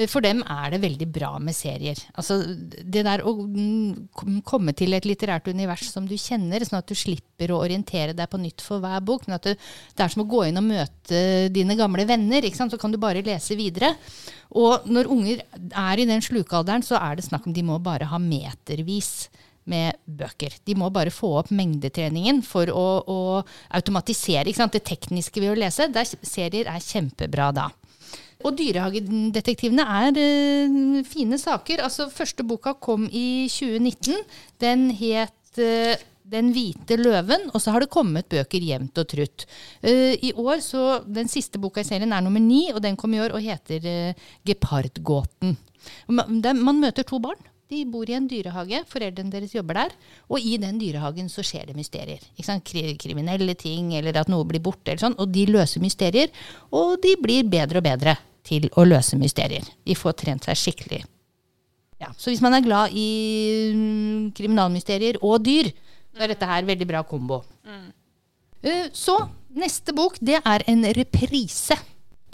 for 0.05 0.21
dem 0.21 0.43
er 0.45 0.75
det 0.75 0.83
veldig 0.83 1.07
bra 1.09 1.31
med 1.41 1.57
serier. 1.57 1.97
Altså 2.21 2.37
det 2.45 3.05
der 3.07 3.23
å 3.25 3.33
mm, 3.33 4.43
komme 4.45 4.75
til 4.77 4.93
et 4.93 5.07
litterært 5.09 5.49
univers 5.49 5.87
som 5.89 6.05
du 6.05 6.13
kjenner, 6.21 6.67
sånn 6.69 6.83
at 6.83 6.91
du 6.91 6.93
slipper 6.99 7.55
å 7.55 7.63
orientere 7.65 8.13
deg 8.17 8.29
på 8.29 8.41
nytt 8.43 8.61
for 8.61 8.85
hver 8.85 9.01
bok. 9.01 9.25
Men 9.25 9.39
at 9.39 9.49
det, 9.49 9.55
det 9.97 10.05
er 10.05 10.13
som 10.13 10.27
å 10.27 10.29
gå 10.29 10.43
inn 10.51 10.61
og 10.61 10.69
møte 10.69 11.23
dine 11.55 11.79
gamle 11.81 12.05
venner. 12.09 12.45
Så 12.53 12.77
kan 12.81 12.93
du 12.93 13.01
bare 13.01 13.25
lese 13.25 13.57
videre. 13.57 13.95
Og 14.61 14.85
når 14.85 15.09
unger 15.17 15.41
er 15.73 16.05
i 16.05 16.09
den 16.13 16.21
slukalderen, 16.25 16.85
så 16.85 17.01
er 17.01 17.17
det 17.17 17.25
snakk 17.31 17.49
om 17.49 17.57
de 17.57 17.65
må 17.65 17.81
bare 17.81 18.11
ha 18.13 18.21
metervis 18.21 19.31
med 19.67 19.97
bøker. 20.05 20.61
De 20.69 20.77
må 20.79 20.93
bare 20.93 21.11
få 21.15 21.33
opp 21.41 21.49
mengdetreningen 21.57 22.45
for 22.47 22.69
å, 22.69 22.87
å 23.01 23.21
automatisere 23.81 24.53
det 24.53 24.85
tekniske 24.85 25.41
ved 25.41 25.55
å 25.55 25.59
lese. 25.59 25.89
Der 25.89 26.05
serier 26.05 26.69
er 26.69 26.85
kjempebra 26.85 27.49
da. 27.57 27.71
Og 28.45 28.53
Dyrehagedetektivene 28.59 29.85
er 30.03 30.19
uh, 30.21 30.99
fine 31.09 31.39
saker. 31.41 31.83
Altså, 31.87 32.11
første 32.13 32.45
boka 32.47 32.75
kom 32.77 33.07
i 33.09 33.47
2019. 33.53 34.21
Den 34.61 34.91
het 34.99 35.63
uh, 35.63 35.97
Den 36.27 36.49
hvite 36.51 36.97
løven, 36.99 37.45
og 37.55 37.61
så 37.63 37.71
har 37.71 37.85
det 37.85 37.93
kommet 37.95 38.27
bøker 38.27 38.59
jevnt 38.59 38.99
og 38.99 39.07
trutt. 39.07 39.45
Uh, 39.79 40.13
I 40.19 40.33
år, 40.35 40.59
så 40.61 41.01
Den 41.07 41.31
siste 41.31 41.61
boka 41.63 41.81
i 41.81 41.87
serien 41.87 42.13
er 42.13 42.21
nummer 42.21 42.43
ni, 42.43 42.67
og 42.75 42.83
den 42.83 42.97
kom 42.99 43.15
i 43.15 43.23
år 43.23 43.37
og 43.37 43.45
heter 43.45 44.13
Gepardgåten. 44.45 45.57
Man, 46.09 46.43
man 46.43 46.83
møter 46.83 47.07
to 47.07 47.23
barn. 47.23 47.39
De 47.67 47.81
bor 47.91 48.07
i 48.07 48.15
en 48.15 48.29
dyrehage, 48.31 48.85
foreldrene 48.87 49.33
deres 49.33 49.55
jobber 49.57 49.81
der. 49.81 49.95
Og 50.31 50.39
i 50.39 50.55
den 50.63 50.79
dyrehagen 50.79 51.27
så 51.33 51.43
skjer 51.43 51.67
det 51.67 51.75
mysterier. 51.75 52.23
Ikke 52.37 52.47
sant? 52.47 52.71
Kriminelle 53.03 53.57
ting, 53.59 53.91
eller 53.99 54.21
at 54.21 54.31
noe 54.31 54.47
blir 54.47 54.63
borte, 54.63 54.93
eller 54.93 55.03
sånn. 55.03 55.17
Og 55.19 55.33
de 55.35 55.49
løser 55.51 55.83
mysterier. 55.83 56.31
Og 56.71 56.95
de 57.03 57.17
blir 57.19 57.49
bedre 57.51 57.83
og 57.83 57.89
bedre 57.89 58.15
til 58.47 58.69
å 58.79 58.87
løse 58.87 59.19
mysterier. 59.19 59.67
De 59.83 59.97
får 59.99 60.15
trent 60.23 60.47
seg 60.47 60.61
skikkelig. 60.61 61.03
Ja, 61.99 62.13
så 62.15 62.31
hvis 62.31 62.43
man 62.45 62.55
er 62.55 62.63
glad 62.63 62.95
i 62.95 63.09
mm, 63.75 64.31
kriminalmysterier 64.37 65.19
og 65.25 65.41
dyr, 65.47 65.73
så 66.15 66.23
er 66.23 66.33
dette 66.33 66.49
her 66.49 66.69
veldig 66.69 66.87
bra 66.89 67.03
kombo. 67.09 67.41
Mm. 67.67 67.89
Så 68.95 69.17
neste 69.57 69.95
bok, 69.97 70.21
det 70.21 70.39
er 70.39 70.65
en 70.71 70.87
reprise. 70.97 71.75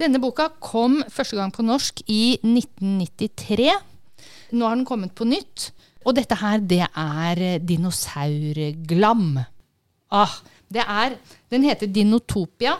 Denne 0.00 0.20
boka 0.20 0.48
kom 0.60 1.00
første 1.12 1.38
gang 1.38 1.52
på 1.54 1.64
norsk 1.64 2.02
i 2.10 2.36
1993. 2.42 3.70
Nå 4.52 4.68
har 4.68 4.76
den 4.76 4.86
kommet 4.88 5.14
på 5.16 5.24
nytt. 5.28 5.70
Og 6.04 6.16
dette 6.18 6.36
her, 6.36 6.58
det 6.60 6.82
er 6.88 7.40
eh, 7.40 7.58
dinosaurglam. 7.62 9.36
Ah, 10.12 10.32
det 10.72 10.82
er, 10.84 11.16
den 11.52 11.64
heter 11.64 11.86
Dinotopia. 11.88 12.76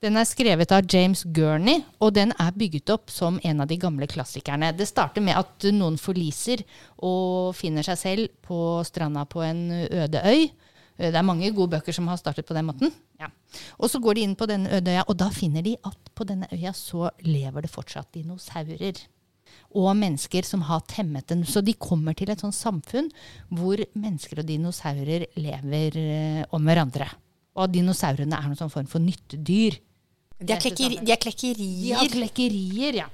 Den 0.00 0.16
er 0.16 0.24
skrevet 0.24 0.70
av 0.72 0.86
James 0.88 1.26
Gurney, 1.28 1.82
og 2.00 2.14
den 2.16 2.30
er 2.40 2.54
bygget 2.56 2.88
opp 2.94 3.10
som 3.12 3.36
en 3.44 3.60
av 3.60 3.68
de 3.68 3.76
gamle 3.76 4.06
klassikerne. 4.08 4.70
Det 4.72 4.86
starter 4.88 5.20
med 5.20 5.36
at 5.36 5.66
noen 5.76 5.98
forliser 6.00 6.62
og 7.04 7.52
finner 7.58 7.84
seg 7.84 7.98
selv 8.00 8.30
på 8.46 8.80
stranda 8.88 9.26
på 9.28 9.44
en 9.44 9.60
øde 9.84 10.22
øy. 10.24 10.48
Eh, 10.96 11.10
Det 11.12 11.16
er 11.16 11.22
mange 11.26 11.52
gode 11.52 11.76
bøker 11.76 11.92
som 11.92 12.08
har 12.08 12.16
startet 12.16 12.48
på 12.48 12.56
den 12.56 12.66
måten. 12.66 12.92
Ja. 13.20 13.28
Og 13.78 13.90
så 13.92 14.00
går 14.00 14.14
de 14.16 14.24
inn 14.24 14.36
på 14.36 14.48
denne 14.48 14.72
øde 14.72 14.90
øya, 14.90 15.04
og 15.06 15.16
da 15.20 15.28
finner 15.28 15.62
de 15.62 15.76
at 15.84 16.12
på 16.14 16.24
denne 16.24 16.48
øya 16.52 16.72
så 16.72 17.10
lever 17.20 17.62
det 17.62 17.70
fortsatt 17.70 18.12
dinosaurer. 18.14 19.04
Og 19.70 19.92
mennesker 19.94 20.46
som 20.46 20.64
har 20.66 20.82
temmet 20.90 21.28
den. 21.30 21.44
Så 21.46 21.62
de 21.62 21.76
kommer 21.78 22.16
til 22.18 22.32
et 22.32 22.42
sånt 22.42 22.56
samfunn 22.56 23.10
hvor 23.54 23.80
mennesker 23.94 24.42
og 24.42 24.48
dinosaurer 24.48 25.28
lever 25.38 26.00
eh, 26.00 26.42
om 26.56 26.66
hverandre. 26.66 27.06
Og 27.60 27.70
dinosaurene 27.70 28.36
er 28.36 28.48
noen 28.48 28.58
sånn 28.58 28.72
form 28.72 28.90
for 28.90 29.02
nyttedyr. 29.02 29.78
De 30.40 30.54
er, 30.54 30.60
klekkeri, 30.62 31.00
de 31.04 31.12
er 31.12 31.20
klekkerier. 31.20 31.90
De 31.90 31.96
har 31.98 32.12
klekkerier, 32.14 32.98
ja. 33.02 33.08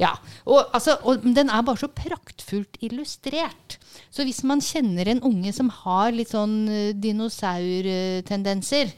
ja. 0.00 0.10
Og, 0.48 0.58
altså, 0.74 0.96
og 1.06 1.22
den 1.36 1.52
er 1.52 1.64
bare 1.66 1.80
så 1.84 1.90
praktfullt 1.92 2.80
illustrert. 2.82 3.78
Så 4.10 4.26
hvis 4.26 4.42
man 4.46 4.62
kjenner 4.64 5.12
en 5.12 5.22
unge 5.24 5.54
som 5.54 5.70
har 5.84 6.10
litt 6.16 6.32
sånn 6.34 6.56
eh, 6.66 6.90
dinosaurtendenser, 6.98 8.90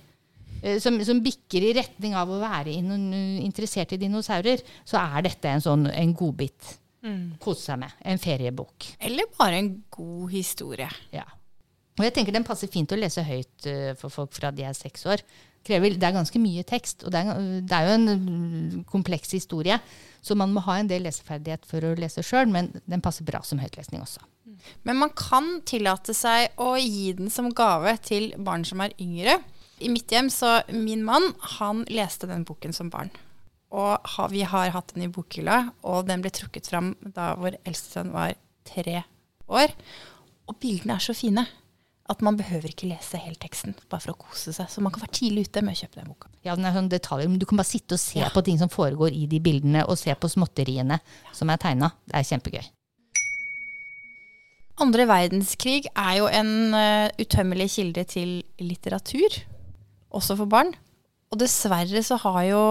som, 0.83 0.97
som 1.05 1.21
bikker 1.23 1.65
i 1.69 1.75
retning 1.77 2.17
av 2.19 2.31
å 2.33 2.41
være 2.41 2.73
in, 2.75 2.91
interessert 3.45 3.95
i 3.95 4.01
dinosaurer, 4.01 4.63
så 4.85 5.01
er 5.03 5.29
dette 5.29 5.53
en 5.53 5.65
sånn 5.65 5.89
en 5.93 6.15
godbit. 6.17 6.77
Kose 7.43 7.69
seg 7.69 7.81
med. 7.83 7.97
En 8.07 8.21
feriebok. 8.21 8.89
Eller 8.99 9.29
bare 9.37 9.61
en 9.61 9.73
god 9.95 10.31
historie. 10.33 10.89
Ja. 11.15 11.27
Og 11.97 12.05
jeg 12.05 12.13
tenker 12.17 12.35
den 12.35 12.47
passer 12.47 12.71
fint 12.73 12.93
å 12.93 12.99
lese 12.99 13.25
høyt 13.25 13.69
eh, 13.71 13.93
for 14.01 14.13
folk 14.13 14.35
fra 14.37 14.51
de 14.53 14.67
er 14.69 14.77
seks 14.77 15.07
år. 15.09 15.23
Krever, 15.67 15.97
det 15.99 16.07
er 16.07 16.15
ganske 16.15 16.39
mye 16.39 16.63
tekst, 16.67 17.03
og 17.03 17.11
det 17.15 17.23
er, 17.25 17.39
det 17.67 17.75
er 17.75 17.89
jo 17.89 17.95
en 17.97 18.11
mm, 18.23 18.83
kompleks 18.91 19.33
historie. 19.35 19.79
Så 20.23 20.37
man 20.39 20.53
må 20.55 20.63
ha 20.67 20.77
en 20.79 20.91
del 20.91 21.07
leseferdighet 21.07 21.67
for 21.67 21.83
å 21.87 21.97
lese 21.99 22.23
sjøl, 22.27 22.51
men 22.53 22.71
den 22.87 23.03
passer 23.03 23.27
bra 23.27 23.41
som 23.47 23.63
høytlesning 23.63 24.05
også. 24.05 24.23
Men 24.87 25.01
man 25.01 25.13
kan 25.17 25.61
tillate 25.67 26.15
seg 26.17 26.55
å 26.63 26.75
gi 26.79 27.11
den 27.19 27.33
som 27.33 27.51
gave 27.55 27.97
til 28.05 28.31
barn 28.39 28.65
som 28.67 28.83
er 28.85 28.95
yngre. 29.03 29.41
I 29.81 29.91
mitt 29.93 30.11
hjem, 30.13 30.31
så 30.33 30.61
min 30.73 31.03
mann, 31.05 31.35
han 31.59 31.85
leste 31.93 32.29
den 32.31 32.47
boken 32.49 32.73
som 32.73 32.89
barn. 32.91 33.11
Og 33.77 33.99
ha, 34.17 34.27
vi 34.33 34.41
har 34.47 34.71
hatt 34.73 34.95
den 34.95 35.05
i 35.05 35.13
bokhylla, 35.13 35.73
og 35.85 36.07
den 36.09 36.23
ble 36.25 36.31
trukket 36.33 36.71
fram 36.71 36.95
da 37.03 37.35
vår 37.37 37.59
eldste 37.67 37.99
sønn 37.99 38.13
var 38.15 38.33
tre 38.65 39.03
år. 39.53 39.75
Og 40.49 40.57
bildene 40.63 40.97
er 40.97 41.05
så 41.05 41.13
fine 41.17 41.45
at 42.07 42.21
man 42.23 42.37
behøver 42.39 42.71
ikke 42.71 42.87
lese 42.87 43.19
hele 43.19 43.35
teksten 43.43 43.75
bare 43.91 44.05
for 44.05 44.13
å 44.15 44.21
kose 44.29 44.53
seg. 44.55 44.69
Så 44.71 44.81
man 44.81 44.93
kan 44.95 45.03
være 45.03 45.17
tidlig 45.19 45.49
ute 45.49 45.63
med 45.67 45.75
å 45.75 45.81
kjøpe 45.81 45.99
den 45.99 46.13
boka. 46.13 46.31
Ja, 46.47 46.55
den 46.55 46.69
er 46.69 46.77
sånn 46.77 46.89
detaljer, 46.93 47.29
men 47.29 47.41
Du 47.43 47.47
kan 47.51 47.59
bare 47.59 47.67
sitte 47.67 47.99
og 47.99 48.01
se 48.01 48.21
Ja. 48.21 48.31
på 48.31 48.45
ting 48.47 48.59
som 48.59 48.71
foregår 48.71 49.11
i 49.13 49.27
de 49.27 49.41
bildene, 49.43 49.83
og 49.89 49.99
se 49.99 50.15
på 50.15 50.31
småtteriene 50.31 51.01
som 51.35 51.51
er 51.51 51.57
tegna. 51.59 51.91
Det 52.07 52.15
er 52.15 52.23
kjempegøy. 52.31 52.65
Andre 54.79 55.07
verdenskrig 55.09 55.87
er 55.97 56.17
jo 56.19 56.27
en 56.29 56.75
uh, 56.77 57.09
utømmelig 57.19 57.71
kilde 57.79 58.05
til 58.05 58.43
litteratur, 58.61 59.39
også 60.17 60.37
for 60.41 60.51
barn. 60.51 60.73
Og 61.33 61.41
dessverre 61.41 62.03
så 62.07 62.19
har 62.23 62.43
jo 62.49 62.63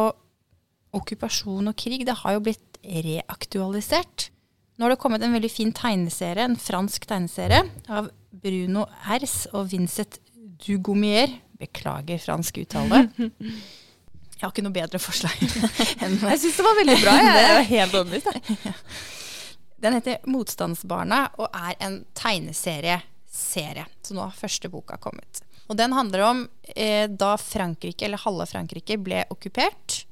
okkupasjon 0.96 1.72
og 1.72 1.76
krig 1.80 2.06
det 2.08 2.18
har 2.22 2.38
jo 2.38 2.44
blitt 2.46 2.80
reaktualisert. 2.86 4.30
Nå 4.76 4.86
har 4.86 4.94
det 4.94 5.00
kommet 5.02 5.24
en 5.24 5.34
veldig 5.36 5.52
fin 5.52 5.72
tegneserie, 5.76 6.44
en 6.44 6.60
fransk 6.60 7.08
tegneserie 7.08 7.64
av 7.88 8.10
Bruno 8.44 8.86
Hers 9.08 9.46
og 9.56 9.70
Vincent 9.72 10.20
Dugomier. 10.66 11.32
Beklager 11.60 12.20
fransk 12.20 12.60
uttale. 12.66 13.06
Jeg 14.36 14.44
har 14.44 14.52
ikke 14.52 14.66
noe 14.66 14.76
bedre 14.76 15.00
forslag 15.00 15.36
enn 16.04 16.18
Jeg 16.20 16.42
syns 16.42 16.58
det 16.60 16.66
var 16.68 16.80
veldig 16.82 16.98
bra. 17.00 17.14
Jeg 17.24 17.46
er 17.54 17.70
helt 17.70 17.96
overbevist. 18.02 19.06
Den 19.86 19.96
heter 19.96 20.28
Motstandsbarna 20.28 21.22
og 21.40 21.56
er 21.56 21.76
en 21.86 22.02
tegneserie-serie. 22.18 23.88
Så 24.04 24.16
nå 24.18 24.26
har 24.26 24.36
første 24.36 24.72
boka 24.72 25.00
kommet. 25.00 25.40
Og 25.66 25.78
den 25.80 25.96
handler 25.98 26.26
om 26.28 26.44
eh, 26.76 27.08
da 27.10 27.36
Frankrike, 27.42 28.06
eller 28.06 28.22
halve 28.22 28.46
Frankrike, 28.50 29.00
ble 29.02 29.24
okkupert. 29.34 30.04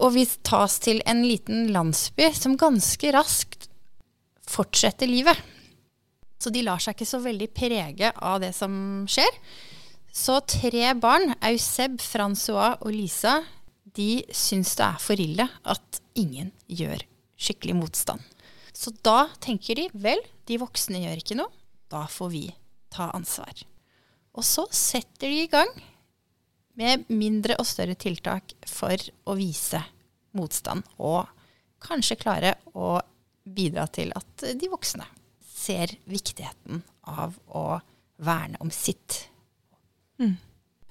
Og 0.00 0.14
vi 0.16 0.24
tas 0.46 0.78
til 0.82 1.02
en 1.06 1.22
liten 1.26 1.68
landsby 1.74 2.30
som 2.34 2.56
ganske 2.58 3.12
raskt 3.14 3.68
fortsetter 4.50 5.10
livet. 5.10 5.36
Så 6.40 6.50
de 6.52 6.64
lar 6.64 6.82
seg 6.82 6.96
ikke 6.96 7.08
så 7.08 7.20
veldig 7.24 7.48
prege 7.56 8.10
av 8.12 8.40
det 8.42 8.52
som 8.56 9.04
skjer. 9.08 9.38
Så 10.14 10.38
tre 10.46 10.92
barn, 11.00 11.32
Euseb, 11.48 11.98
Francois 12.02 12.78
og 12.80 12.92
Lisa, 12.94 13.40
de 13.94 14.24
syns 14.34 14.74
det 14.78 14.86
er 14.86 15.02
for 15.02 15.20
ille 15.20 15.46
at 15.70 16.00
ingen 16.18 16.52
gjør 16.70 17.02
skikkelig 17.38 17.76
motstand. 17.78 18.22
Så 18.74 18.92
da 19.06 19.28
tenker 19.42 19.78
de 19.78 19.88
vel, 19.94 20.22
de 20.48 20.58
voksne 20.58 21.02
gjør 21.04 21.22
ikke 21.22 21.38
noe, 21.38 21.50
da 21.90 22.04
får 22.10 22.32
vi 22.32 22.44
ta 22.94 23.10
ansvar. 23.14 23.64
Og 24.34 24.44
så 24.46 24.66
setter 24.74 25.30
de 25.30 25.44
i 25.44 25.50
gang 25.50 25.70
med 26.78 27.06
mindre 27.12 27.56
og 27.60 27.68
større 27.70 27.94
tiltak 27.94 28.56
for 28.66 28.98
å 29.30 29.36
vise 29.38 29.80
motstand, 30.34 30.82
og 30.98 31.28
kanskje 31.84 32.18
klare 32.18 32.54
å 32.74 32.96
bidra 33.44 33.86
til 33.92 34.10
at 34.16 34.46
de 34.58 34.70
voksne 34.72 35.06
ser 35.54 35.92
viktigheten 36.10 36.82
av 37.06 37.36
å 37.46 37.78
verne 38.24 38.58
om 38.64 38.72
sitt. 38.74 39.28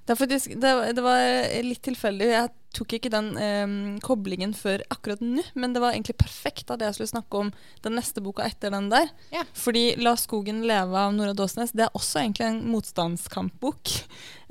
Det, 0.06 0.16
faktisk, 0.20 0.56
det, 0.60 0.74
det 0.98 1.06
var 1.06 1.22
litt 1.64 1.84
tilfeldig. 1.86 2.28
Jeg 2.34 2.52
tok 2.74 2.96
ikke 2.98 3.12
den 3.14 3.30
eh, 3.38 3.74
koblingen 4.04 4.54
før 4.58 4.82
akkurat 4.92 5.22
nå, 5.24 5.44
men 5.60 5.76
det 5.76 5.82
var 5.84 5.94
egentlig 5.94 6.18
perfekt 6.20 6.72
at 6.74 6.82
jeg 6.84 6.98
skulle 6.98 7.12
snakke 7.12 7.42
om 7.44 7.52
den 7.86 7.96
neste 7.98 8.24
boka 8.24 8.46
etter 8.48 8.74
den 8.74 8.90
der. 8.92 9.12
Ja. 9.34 9.46
Fordi 9.58 9.94
'La 10.02 10.16
skogen 10.20 10.64
leve' 10.68 10.98
av 11.06 11.14
Nora 11.14 11.36
Dåsnes 11.38 11.76
det 11.78 11.86
er 11.86 11.98
også 11.98 12.24
egentlig 12.24 12.50
en 12.50 12.64
motstandskampbok. 12.74 13.94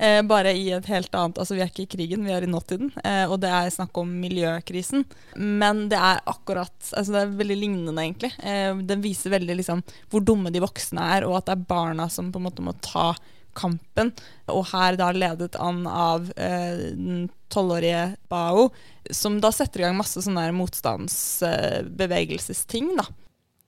Eh, 0.03 0.19
bare 0.25 0.51
i 0.57 0.65
et 0.73 0.87
helt 0.89 1.13
annet 1.15 1.37
Altså, 1.39 1.53
vi 1.55 1.61
er 1.63 1.69
ikke 1.69 1.83
i 1.85 1.91
krigen, 1.93 2.25
vi 2.25 2.33
er 2.33 2.43
i 2.43 2.49
nåtiden. 2.49 2.89
Eh, 3.07 3.29
og 3.29 3.37
det 3.39 3.47
er 3.53 3.69
snakk 3.71 3.95
om 4.01 4.09
miljøkrisen. 4.19 5.05
Men 5.37 5.85
det 5.87 5.99
er 6.01 6.19
akkurat 6.27 6.73
Altså, 6.89 7.13
det 7.13 7.21
er 7.21 7.37
veldig 7.39 7.57
lignende, 7.61 8.01
egentlig. 8.01 8.33
Eh, 8.43 8.73
den 8.83 9.05
viser 9.05 9.31
veldig 9.31 9.55
liksom 9.61 9.83
hvor 10.11 10.25
dumme 10.25 10.51
de 10.51 10.59
voksne 10.59 11.05
er, 11.13 11.27
og 11.29 11.37
at 11.37 11.47
det 11.47 11.55
er 11.55 11.69
barna 11.69 12.09
som 12.11 12.33
på 12.33 12.41
en 12.41 12.47
måte 12.49 12.65
må 12.65 12.75
ta 12.83 13.13
kampen. 13.57 14.11
Og 14.51 14.65
her 14.73 14.95
da 14.99 15.11
ledet 15.15 15.55
an 15.61 15.87
av 15.89 16.31
eh, 16.37 16.77
den 16.97 17.29
tolvårige 17.53 18.15
Bao, 18.31 18.69
som 19.11 19.41
da 19.43 19.51
setter 19.53 19.79
i 19.81 19.83
gang 19.87 19.97
masse 19.97 20.21
sånne 20.25 20.51
motstandsbevegelsesting, 20.57 22.87
da. 22.99 23.05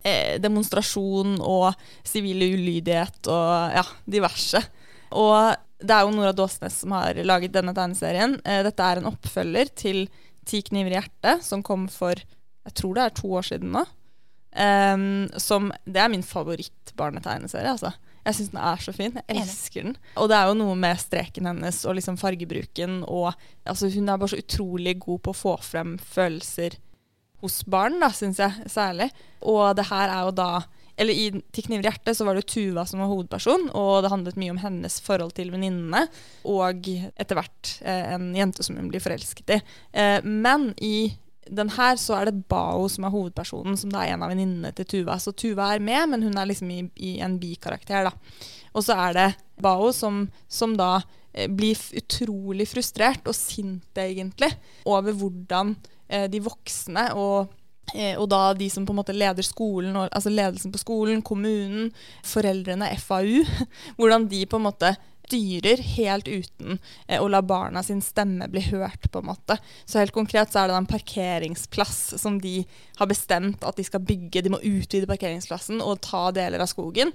Eh, 0.05 0.41
demonstrasjon 0.41 1.31
og 1.41 1.73
sivil 2.05 2.41
ulydighet 2.53 3.27
og 3.33 3.71
ja, 3.73 3.83
diverse. 4.05 4.61
Og 5.17 5.35
det 5.81 5.93
er 5.95 6.01
jo 6.05 6.11
Nora 6.13 6.33
Dåsnes 6.35 6.75
som 6.83 6.91
har 6.95 7.13
laget 7.25 7.55
denne 7.55 7.73
tegneserien. 7.75 8.31
Eh, 8.45 8.61
dette 8.65 8.83
er 8.85 8.95
en 9.01 9.11
oppfølger 9.11 9.67
til 9.73 9.99
Ti 10.45 10.61
kniver 10.61 10.93
i 10.93 10.99
hjertet, 10.99 11.41
som 11.41 11.63
kom 11.65 11.87
for 11.89 12.13
jeg 12.65 12.73
tror 12.79 12.97
det 12.97 13.03
er 13.03 13.15
to 13.17 13.31
år 13.37 13.45
siden 13.45 13.73
nå. 13.73 13.83
Um, 14.55 15.25
som, 15.41 15.69
det 15.83 16.01
er 16.01 16.11
min 16.13 16.25
favoritt-barnetegneserie. 16.25 17.75
Altså. 17.75 17.91
Jeg 18.25 18.37
syns 18.37 18.53
den 18.53 18.61
er 18.61 18.81
så 18.81 18.93
fin. 18.95 19.19
Jeg 19.21 19.43
elsker 19.43 19.85
den. 19.85 19.97
Og 20.17 20.29
det 20.31 20.37
er 20.37 20.49
jo 20.49 20.57
noe 20.57 20.77
med 20.79 21.01
streken 21.01 21.49
hennes 21.51 21.83
og 21.85 21.97
liksom 21.99 22.17
fargebruken. 22.21 23.03
Og 23.05 23.29
altså, 23.63 23.91
hun 23.93 24.09
er 24.09 24.21
bare 24.21 24.33
så 24.33 24.41
utrolig 24.41 24.97
god 25.03 25.21
på 25.25 25.35
å 25.35 25.37
få 25.37 25.55
frem 25.61 25.95
følelser 26.01 26.79
hos 27.43 27.59
barn, 27.69 27.99
da, 28.01 28.09
syns 28.15 28.39
jeg 28.41 28.71
særlig. 28.71 29.11
Og 29.45 29.75
det 29.77 29.87
her 29.91 30.09
er 30.09 30.25
jo 30.25 30.33
da 30.35 30.49
eller 30.95 31.11
i 31.11 31.25
Til 31.51 31.65
kniver 31.65 31.83
i 31.83 31.89
hjertet 31.89 32.15
så 32.15 32.23
var 32.23 32.37
det 32.37 32.45
Tuva 32.47 32.85
som 32.87 33.01
var 33.03 33.09
hovedperson, 33.11 33.67
og 33.75 33.97
det 34.03 34.11
handlet 34.13 34.37
mye 34.39 34.53
om 34.53 34.61
hennes 34.61 34.95
forhold 35.03 35.33
til 35.35 35.51
venninnene, 35.51 36.05
og 36.47 36.87
etter 36.87 37.35
hvert 37.35 37.71
eh, 37.83 38.13
en 38.15 38.29
jente 38.35 38.63
som 38.63 38.79
hun 38.79 38.87
blir 38.91 39.03
forelsket 39.03 39.57
i. 39.57 39.59
Eh, 39.91 40.23
men 40.23 40.69
i 40.79 41.11
den 41.45 41.69
her 41.75 41.99
så 42.01 42.17
er 42.19 42.29
det 42.29 42.45
Bao 42.49 42.87
som 42.91 43.05
er 43.05 43.13
hovedpersonen, 43.13 43.77
som 43.77 43.91
da 43.93 44.03
er 44.03 44.15
en 44.15 44.25
av 44.25 44.31
venninnene 44.33 44.71
til 44.75 44.87
Tuva. 44.89 45.17
Så 45.21 45.35
Tuva 45.37 45.71
er 45.73 45.83
med, 45.83 46.09
men 46.13 46.25
hun 46.25 46.37
er 46.37 46.49
liksom 46.49 46.71
i, 46.73 46.79
i 46.97 47.17
en 47.25 47.37
bikarakter, 47.41 48.09
da. 48.09 48.13
Og 48.75 48.85
så 48.85 48.97
er 49.07 49.17
det 49.17 49.27
Bao 49.61 49.91
som, 49.95 50.25
som 50.51 50.73
da 50.77 50.97
eh, 51.31 51.49
blir 51.51 51.79
utrolig 52.01 52.67
frustrert 52.71 53.27
og 53.29 53.37
sint, 53.37 53.91
egentlig, 54.01 54.51
over 54.89 55.15
hvordan 55.15 55.75
eh, 56.09 56.25
de 56.31 56.41
voksne 56.43 57.11
og 57.19 57.53
Eh, 57.93 58.15
og 58.17 58.29
da 58.31 58.49
de 58.57 58.67
som 58.71 58.85
på 58.85 58.93
en 58.95 58.97
måte 58.97 59.13
leder 59.13 59.45
skolen, 59.45 59.97
altså 60.05 60.31
ledelsen 60.31 60.73
på 60.73 60.81
skolen, 60.81 61.21
kommunen, 61.25 61.91
foreldrene, 62.25 62.89
FAU, 62.97 63.43
hvordan 63.99 64.25
de 64.31 64.41
på 64.49 64.57
en 64.57 64.65
måte 64.65 64.95
styrer 65.25 65.81
helt 65.97 66.27
uten 66.27 66.77
eh, 67.07 67.19
å 67.21 67.27
la 67.29 67.41
barna 67.41 67.83
sin 67.83 68.01
stemme 68.01 68.47
bli 68.51 68.61
hørt, 68.71 69.09
på 69.11 69.19
en 69.19 69.29
måte. 69.31 69.57
Så 69.85 69.99
helt 69.99 70.13
konkret 70.15 70.51
så 70.53 70.63
er 70.63 70.69
det 70.71 70.77
en 70.77 70.89
parkeringsplass 70.89 72.15
som 72.21 72.39
de 72.41 72.63
har 72.99 73.09
bestemt 73.09 73.63
at 73.65 73.75
de 73.75 73.83
skal 73.87 74.03
bygge. 74.05 74.43
De 74.45 74.53
må 74.53 74.61
utvide 74.63 75.09
parkeringsplassen 75.09 75.81
og 75.83 75.99
ta 76.05 76.29
deler 76.35 76.63
av 76.63 76.69
skogen. 76.71 77.11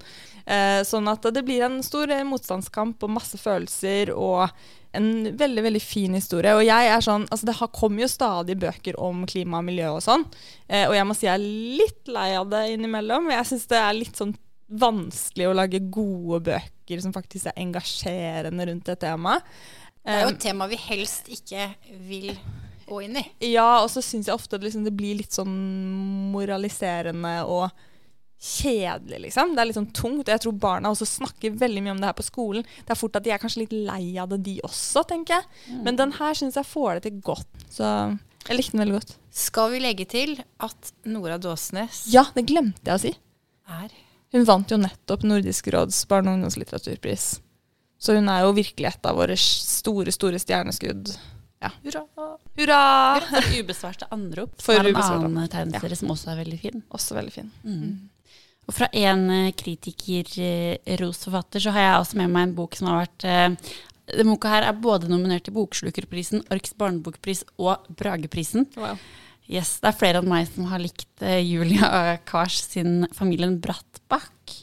Eh, 0.47 0.83
sånn 0.87 1.09
at 1.11 1.23
det 1.33 1.45
blir 1.47 1.65
en 1.67 1.81
stor 1.87 2.11
eh, 2.11 2.27
motstandskamp 2.27 3.03
og 3.07 3.17
masse 3.17 3.39
følelser 3.41 4.13
og 4.17 4.49
en 4.93 5.37
veldig 5.39 5.63
veldig 5.63 5.81
fin 5.83 6.15
historie. 6.19 6.51
Og 6.59 6.65
jeg 6.67 6.89
er 6.91 7.05
sånn, 7.05 7.29
altså 7.31 7.47
Det 7.47 7.55
har- 7.61 7.69
kommer 7.69 8.03
jo 8.03 8.09
stadig 8.11 8.59
bøker 8.59 8.99
om 8.99 9.25
klima 9.27 9.59
og 9.59 9.65
miljø 9.65 9.93
og 9.95 10.03
sånn. 10.03 10.25
Eh, 10.69 10.89
og 10.89 10.95
jeg 10.95 11.07
må 11.07 11.15
si 11.15 11.27
jeg 11.27 11.35
er 11.35 11.79
litt 11.79 12.09
lei 12.09 12.35
av 12.35 12.51
det 12.51 12.65
innimellom. 12.75 13.31
Jeg 13.31 13.47
syns 13.47 13.69
det 13.71 13.79
er 13.79 13.93
litt 13.95 14.17
sånn 14.19 14.35
vanskelig 14.71 15.49
å 15.51 15.57
lage 15.57 15.81
gode 15.93 16.41
bøker 16.51 17.03
som 17.03 17.15
faktisk 17.15 17.51
er 17.51 17.59
engasjerende 17.63 18.67
rundt 18.71 18.91
et 18.93 19.03
temaet. 19.03 19.47
Det 20.01 20.15
er 20.17 20.25
jo 20.25 20.33
et 20.33 20.41
tema 20.43 20.67
vi 20.71 20.79
helst 20.81 21.29
ikke 21.29 21.67
vil 22.09 22.31
gå 22.89 23.03
inn 23.05 23.19
i. 23.21 23.25
Ja, 23.53 23.83
og 23.83 23.91
så 23.93 24.03
syns 24.03 24.31
jeg 24.31 24.35
ofte 24.35 24.57
at 24.57 24.65
liksom 24.65 24.87
det 24.87 24.95
blir 24.97 25.19
litt 25.21 25.35
sånn 25.37 25.53
moraliserende 26.33 27.37
og 27.47 27.69
kjedelig, 28.41 29.19
liksom. 29.27 29.53
Det 29.53 29.61
er 29.61 29.69
litt 29.69 29.77
sånn 29.77 29.91
tungt. 29.93 30.25
Og 30.25 30.33
jeg 30.33 30.43
tror 30.47 30.57
barna 30.63 30.93
også 30.95 31.09
snakker 31.09 31.59
veldig 31.61 31.83
mye 31.85 31.93
om 31.93 32.01
det 32.01 32.09
her 32.09 32.17
på 32.17 32.25
skolen. 32.25 32.65
Det 32.87 32.95
er 32.95 32.99
fort 32.99 33.19
at 33.21 33.27
de 33.27 33.35
er 33.35 33.43
kanskje 33.43 33.67
litt 33.67 33.75
lei 33.77 34.15
av 34.23 34.31
det, 34.33 34.41
de 34.47 34.57
også, 34.67 35.05
tenker 35.11 35.37
jeg. 35.37 35.79
Men 35.85 35.99
den 36.01 36.15
her 36.17 36.39
syns 36.39 36.57
jeg 36.57 36.69
får 36.71 36.97
det 36.97 37.09
til 37.11 37.21
godt. 37.27 37.67
Så 37.69 37.85
jeg 38.49 38.57
likte 38.57 38.73
den 38.79 38.85
veldig 38.87 38.97
godt. 38.97 39.13
Skal 39.45 39.75
vi 39.75 39.83
legge 39.85 40.09
til 40.11 40.39
at 40.65 40.95
Nora 41.07 41.37
Dåsnes 41.39 42.07
Ja, 42.11 42.25
det 42.35 42.49
glemte 42.49 42.89
jeg 42.89 42.97
å 42.97 43.03
si. 43.05 43.13
er 43.71 43.93
Hun 44.33 44.45
vant 44.47 44.71
jo 44.71 44.77
nettopp 44.79 45.25
Nordisk 45.27 45.69
råds 45.75 46.05
barne- 46.11 46.31
og 46.31 46.39
ungdomslitteraturpris. 46.39 47.41
Så 48.01 48.15
hun 48.17 48.31
er 48.33 48.47
jo 48.47 48.55
virkelig 48.57 48.89
et 48.89 49.07
av 49.11 49.19
våre 49.19 49.37
store, 49.37 50.13
store 50.15 50.39
stjerneskudd. 50.41 51.11
Ja. 51.61 51.69
Hurra! 51.85 52.03
Hurra! 52.57 52.79
For 53.27 53.59
ubesvarte 53.61 54.07
anrop, 54.15 54.55
For 54.63 54.81
det 54.81 54.95
er 54.95 54.97
en 54.97 55.27
annen 55.27 55.51
tegneserie 55.53 55.99
som 55.99 56.13
også 56.15 56.31
er 56.33 56.39
veldig 56.41 56.61
fin. 56.63 56.79
Også 56.97 57.13
veldig 57.19 57.35
fin. 57.35 57.51
Og 58.71 58.77
fra 58.77 58.87
en 58.97 59.27
kritikerrosforfatter 59.61 61.61
kritiker, 61.61 61.61
eh, 61.61 61.65
så 61.67 61.75
har 61.75 61.83
jeg 61.85 62.01
også 62.01 62.17
med 62.23 62.33
meg 62.33 62.43
en 62.49 62.57
bok 62.57 62.73
som 62.79 62.89
har 62.89 63.03
vært 63.03 63.21
eh, 63.29 63.51
Denne 64.11 64.33
boka 64.33 64.51
her 64.51 64.65
er 64.67 64.75
både 64.75 65.07
nominert 65.07 65.45
til 65.47 65.55
Bokslukerprisen, 65.55 66.43
Arks 66.51 66.73
barnebokpris 66.75 67.47
og 67.63 67.79
Brageprisen. 67.95 68.67
Wow. 68.75 68.99
Yes, 69.51 69.81
Det 69.83 69.91
er 69.91 69.99
flere 69.99 70.21
enn 70.23 70.31
meg 70.31 70.47
som 70.47 70.69
har 70.71 70.79
likt 70.83 71.25
eh, 71.27 71.41
Julia 71.43 72.19
Kars 72.29 72.61
sin 72.71 73.09
Familien 73.17 73.57
Brattbakk. 73.63 74.55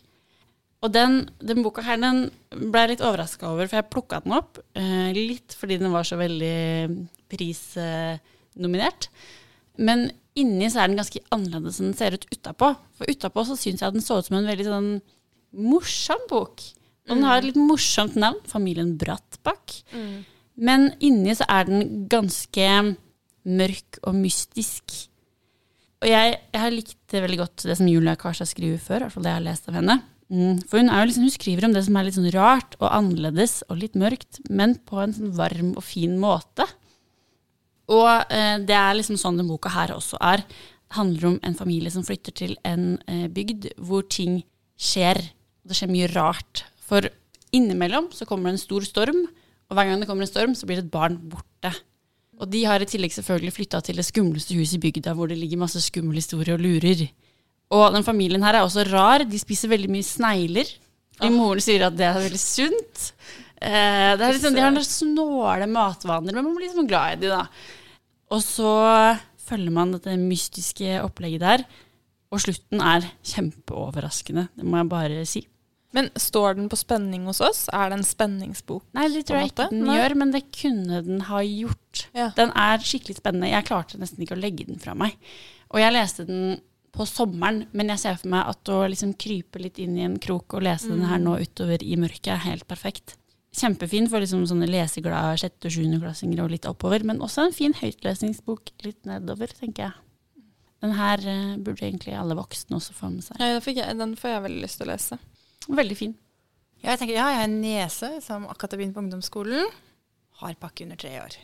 Og 0.86 0.94
den, 0.94 1.25
den 1.44 1.63
boka 1.65 1.84
her 1.84 1.98
den 2.00 2.29
ble 2.53 2.84
jeg 2.86 2.94
litt 2.94 3.03
overraska 3.03 3.50
over, 3.50 3.67
for 3.67 3.82
jeg 3.82 3.89
plukka 3.91 4.22
den 4.24 4.36
opp. 4.38 4.62
Eh, 4.77 5.10
litt 5.17 5.56
fordi 5.58 5.79
den 5.82 5.91
var 5.91 6.08
så 6.08 6.20
veldig 6.20 6.88
prisnominert. 7.27 9.10
Men 9.75 10.08
inni 10.38 10.70
så 10.72 10.84
er 10.84 10.91
den 10.91 11.01
ganske 11.01 11.24
annerledes 11.36 11.82
enn 11.82 11.91
den 11.91 11.98
ser 12.00 12.15
ut 12.15 12.27
utapå. 12.32 12.72
For 12.96 13.12
utapå 13.12 13.44
så 13.50 13.58
syns 13.60 13.84
jeg 13.84 13.98
den 13.98 14.06
så 14.06 14.22
ut 14.22 14.29
som 14.29 14.38
en 14.39 14.48
veldig 14.48 14.70
sånn 14.70 14.89
morsom 15.58 16.24
bok. 16.32 16.63
Og 17.08 17.15
den 17.15 17.27
har 17.27 17.41
et 17.41 17.50
litt 17.50 17.60
morsomt 17.60 18.15
navn, 18.20 18.39
Familien 18.48 18.96
Brattbakk. 19.00 19.82
Men 20.56 20.89
inni 21.03 21.36
så 21.38 21.46
er 21.51 21.67
den 21.67 22.08
ganske 22.12 22.70
mørk 23.48 24.00
og 24.04 24.18
mystisk. 24.18 24.94
Og 26.04 26.10
jeg, 26.12 26.36
jeg 26.54 26.62
har 26.62 26.74
likt 26.74 27.16
veldig 27.16 27.39
godt 27.42 27.66
det 27.66 27.77
som 27.80 27.89
Julia 27.89 28.13
Karstad 28.20 28.50
skriver 28.50 28.82
før, 28.82 29.01
i 29.01 29.08
hvert 29.08 29.16
fall 29.16 29.25
det 29.25 29.34
jeg 29.34 29.39
har 29.39 29.48
lest 29.48 29.70
av 29.72 29.80
henne. 29.80 29.98
Mm, 30.27 30.58
for 30.68 30.82
hun, 30.82 30.92
liksom, 30.92 31.24
hun 31.24 31.34
skriver 31.34 31.66
om 31.66 31.74
det 31.74 31.86
som 31.86 31.98
er 31.98 32.08
litt 32.08 32.18
sånn 32.18 32.34
rart 32.36 32.75
og 32.82 32.89
annerledes 32.92 33.62
og 33.72 33.80
litt 33.80 33.96
mørkt, 33.98 34.42
men 34.51 34.75
på 34.88 35.00
en 35.01 35.16
sånn 35.16 35.34
varm 35.38 35.72
og 35.80 35.86
fin 35.88 36.18
måte. 36.20 36.68
Og 37.88 38.10
eh, 38.36 38.58
det 38.68 38.75
er 38.75 38.98
liksom 39.00 39.20
sånn 39.20 39.39
den 39.39 39.48
boka 39.48 39.72
her 39.72 39.96
også 39.96 40.20
er. 40.20 40.44
Det 40.44 41.00
handler 41.00 41.30
om 41.32 41.39
en 41.48 41.56
familie 41.56 41.92
som 41.92 42.04
flytter 42.08 42.36
til 42.36 42.56
en 42.68 42.98
eh, 43.08 43.27
bygd 43.32 43.72
hvor 43.80 44.04
ting 44.12 44.42
skjer. 44.80 45.20
Det 45.68 45.77
skjer 45.80 45.92
mye 45.92 46.12
rart. 46.12 46.66
For 46.88 47.08
innimellom 47.56 48.12
så 48.16 48.27
kommer 48.27 48.51
det 48.51 48.58
en 48.58 48.66
stor 48.68 48.88
storm, 48.88 49.24
og 49.68 49.75
hver 49.75 49.88
gang 49.89 50.04
det 50.04 50.08
kommer 50.12 50.27
en 50.27 50.32
storm, 50.32 50.54
så 50.56 50.68
blir 50.68 50.80
det 50.80 50.88
et 50.88 50.94
barn 50.94 51.18
borte. 51.32 51.72
Og 52.38 52.50
de 52.53 52.63
har 52.70 52.84
i 52.84 52.88
tillegg 52.89 53.15
selvfølgelig 53.15 53.56
flytta 53.56 53.82
til 53.82 53.98
det 53.98 54.06
skumleste 54.06 54.58
huset 54.58 54.77
i 54.77 54.84
bygda, 54.84 55.15
hvor 55.17 55.29
det 55.29 55.39
ligger 55.39 55.63
masse 55.63 55.82
skumle 55.82 56.20
historier 56.20 56.58
og 56.58 56.62
lurer. 56.62 57.08
Og 57.74 57.88
den 57.96 58.06
familien 58.06 58.44
her 58.46 58.60
er 58.60 58.65
også 58.65 58.86
rar. 58.91 59.25
De 59.25 59.39
spiser 59.41 59.72
veldig 59.72 59.89
mye 59.91 60.06
snegler. 60.06 60.70
Fordi 61.17 61.34
moren 61.34 61.63
sier 61.63 61.88
at 61.88 61.98
det 61.98 62.06
er 62.06 62.20
veldig 62.22 62.41
sunt. 62.41 63.10
Eh, 63.58 64.13
det 64.13 64.22
er 64.22 64.36
liksom, 64.36 64.53
de 64.53 64.62
har 64.62 64.74
noen 64.75 64.86
snåle 64.86 65.67
matvaner, 65.72 66.36
men 66.36 66.46
man 66.46 66.53
blir 66.53 66.70
liksom 66.70 66.89
glad 66.89 67.17
i 67.17 67.25
de 67.25 67.34
da. 67.34 67.41
Og 68.29 68.44
så 68.46 68.72
følger 69.48 69.74
man 69.74 69.95
dette 69.95 70.13
mystiske 70.19 71.00
opplegget 71.02 71.41
der, 71.41 71.65
og 72.30 72.43
slutten 72.43 72.84
er 72.84 73.08
kjempeoverraskende. 73.26 74.50
Det 74.54 74.67
må 74.67 74.84
jeg 74.84 74.91
bare 74.91 75.26
si. 75.26 75.47
Men 75.95 76.10
står 76.19 76.58
den 76.58 76.67
på 76.69 76.78
spenning 76.80 77.26
hos 77.30 77.39
oss? 77.43 77.65
Er 77.73 77.89
det 77.89 78.00
en 78.02 78.08
spenningsbok? 78.08 78.84
Nei, 78.97 79.08
det 79.13 79.23
tror 79.28 79.39
jeg 79.39 79.54
ikke 79.54 79.69
den 79.71 79.86
Nei. 79.88 79.97
gjør, 79.97 80.15
men 80.19 80.34
det 80.34 80.41
kunne 80.56 81.02
den 81.06 81.21
ha 81.30 81.39
gjort. 81.45 82.08
Ja. 82.17 82.32
Den 82.38 82.52
er 82.60 82.84
skikkelig 82.84 83.19
spennende. 83.21 83.52
Jeg 83.54 83.67
klarte 83.69 84.00
nesten 84.02 84.26
ikke 84.26 84.36
å 84.36 84.41
legge 84.41 84.67
den 84.67 84.82
fra 84.84 84.97
meg. 85.00 85.15
Og 85.71 85.80
jeg 85.82 85.95
leste 85.95 86.26
den 86.28 86.58
på 86.97 87.06
sommeren, 87.08 87.65
men 87.78 87.91
jeg 87.93 88.02
ser 88.02 88.17
for 88.19 88.32
meg 88.34 88.50
at 88.52 88.71
å 88.73 88.82
liksom 88.89 89.13
krype 89.21 89.62
litt 89.62 89.80
inn 89.84 89.95
i 90.00 90.06
en 90.08 90.17
krok 90.21 90.58
og 90.58 90.65
lese 90.65 90.89
den 90.89 91.06
her 91.08 91.21
nå 91.21 91.38
utover 91.43 91.84
i 91.84 91.97
mørket 92.00 92.34
er 92.34 92.43
helt 92.47 92.67
perfekt. 92.69 93.15
Kjempefin 93.58 94.10
for 94.10 94.21
liksom 94.21 94.43
sånne 94.50 94.67
leseglade 94.69 95.38
sjette- 95.41 95.69
og 95.69 95.73
sjuendeklassinger 95.73 96.43
og 96.43 96.52
litt 96.54 96.67
oppover, 96.69 97.06
men 97.08 97.23
også 97.23 97.47
en 97.47 97.56
fin 97.56 97.73
høytlesningsbok 97.78 98.73
litt 98.86 99.08
nedover, 99.10 99.54
tenker 99.56 99.88
jeg. 99.88 100.04
Den 100.84 100.93
her 100.93 101.23
eh, 101.26 101.56
burde 101.58 101.88
egentlig 101.88 102.13
alle 102.13 102.38
voksne 102.38 102.78
også 102.78 102.93
få 102.93 103.10
med 103.13 103.26
seg. 103.26 103.39
Ja, 103.41 103.56
den, 103.58 103.78
jeg, 103.80 103.97
den 103.97 104.13
får 104.19 104.36
jeg 104.36 104.45
veldig 104.45 104.65
lyst 104.65 104.78
til 104.82 104.86
å 104.86 104.91
lese. 104.91 105.17
Veldig 105.67 105.97
fin. 105.99 106.13
Ja, 106.82 106.93
jeg 106.93 107.01
tenker, 107.01 107.15
ja, 107.17 107.32
jeg 107.32 107.39
har 107.41 107.47
en 107.47 107.58
niese 107.62 108.12
som 108.23 108.45
akkurat 108.47 108.75
har 108.75 108.82
begynt 108.82 108.95
på 108.95 109.03
ungdomsskolen. 109.03 109.73
Har 110.41 110.60
pakke 110.62 110.86
under 110.86 110.99
tre 110.99 111.15
år. 111.19 111.36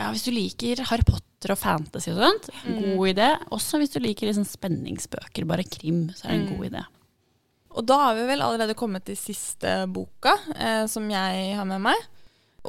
Ja, 0.00 0.08
hvis 0.14 0.24
du 0.24 0.30
liker 0.32 0.80
Harry 0.88 1.04
Potter 1.04 1.52
og 1.52 1.58
fantasy 1.60 2.12
og 2.12 2.22
sånt, 2.22 2.48
god 2.64 3.10
idé. 3.10 3.26
Også 3.52 3.80
hvis 3.80 3.92
du 3.92 3.98
liker 4.00 4.30
liksom 4.30 4.46
spenningsbøker, 4.48 5.44
bare 5.48 5.66
krim, 5.66 6.06
så 6.14 6.28
er 6.28 6.32
det 6.32 6.38
en 6.38 6.54
god 6.54 6.68
idé. 6.70 6.84
Og 7.70 7.86
da 7.86 7.98
har 8.06 8.16
vi 8.16 8.24
vel 8.30 8.42
allerede 8.42 8.78
kommet 8.78 9.04
til 9.06 9.18
siste 9.18 9.84
boka 9.92 10.32
eh, 10.56 10.86
som 10.90 11.04
jeg 11.10 11.52
har 11.58 11.68
med 11.68 11.84
meg. 11.84 12.06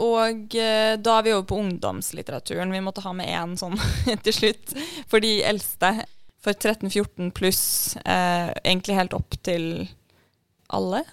Og 0.01 0.56
eh, 0.56 0.95
da 1.01 1.17
er 1.17 1.25
vi 1.25 1.34
over 1.36 1.47
på 1.49 1.62
ungdomslitteraturen. 1.62 2.73
Vi 2.73 2.84
måtte 2.84 3.04
ha 3.06 3.13
med 3.15 3.32
én 3.32 3.56
sånn 3.60 3.80
til 4.25 4.36
slutt. 4.36 4.75
For 5.12 5.23
de 5.23 5.39
eldste. 5.47 5.93
For 6.41 6.58
13-14 6.58 7.32
pluss. 7.38 7.63
Eh, 8.01 8.51
egentlig 8.62 8.99
helt 8.99 9.17
opp 9.17 9.39
til 9.45 9.88
alle. 10.73 11.03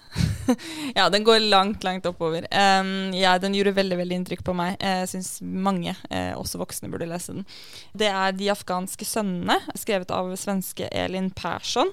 ja, 0.97 1.07
den 1.13 1.25
går 1.27 1.39
langt, 1.49 1.83
langt 1.83 2.07
oppover. 2.09 2.47
Um, 2.51 3.11
ja, 3.15 3.37
den 3.41 3.55
gjorde 3.57 3.75
veldig 3.77 3.99
veldig 4.01 4.19
inntrykk 4.19 4.43
på 4.47 4.55
meg. 4.57 4.77
Eh, 4.79 5.01
Jeg 5.03 5.11
syns 5.13 5.31
mange, 5.41 5.95
eh, 6.09 6.31
også 6.37 6.61
voksne, 6.61 6.89
burde 6.91 7.09
lese 7.09 7.35
den. 7.35 7.45
Det 7.93 8.09
er 8.09 8.31
'De 8.31 8.51
afghanske 8.53 9.05
sønnene', 9.05 9.59
skrevet 9.77 10.11
av 10.11 10.31
svenske 10.37 10.89
Elin 10.91 11.29
Persson. 11.31 11.91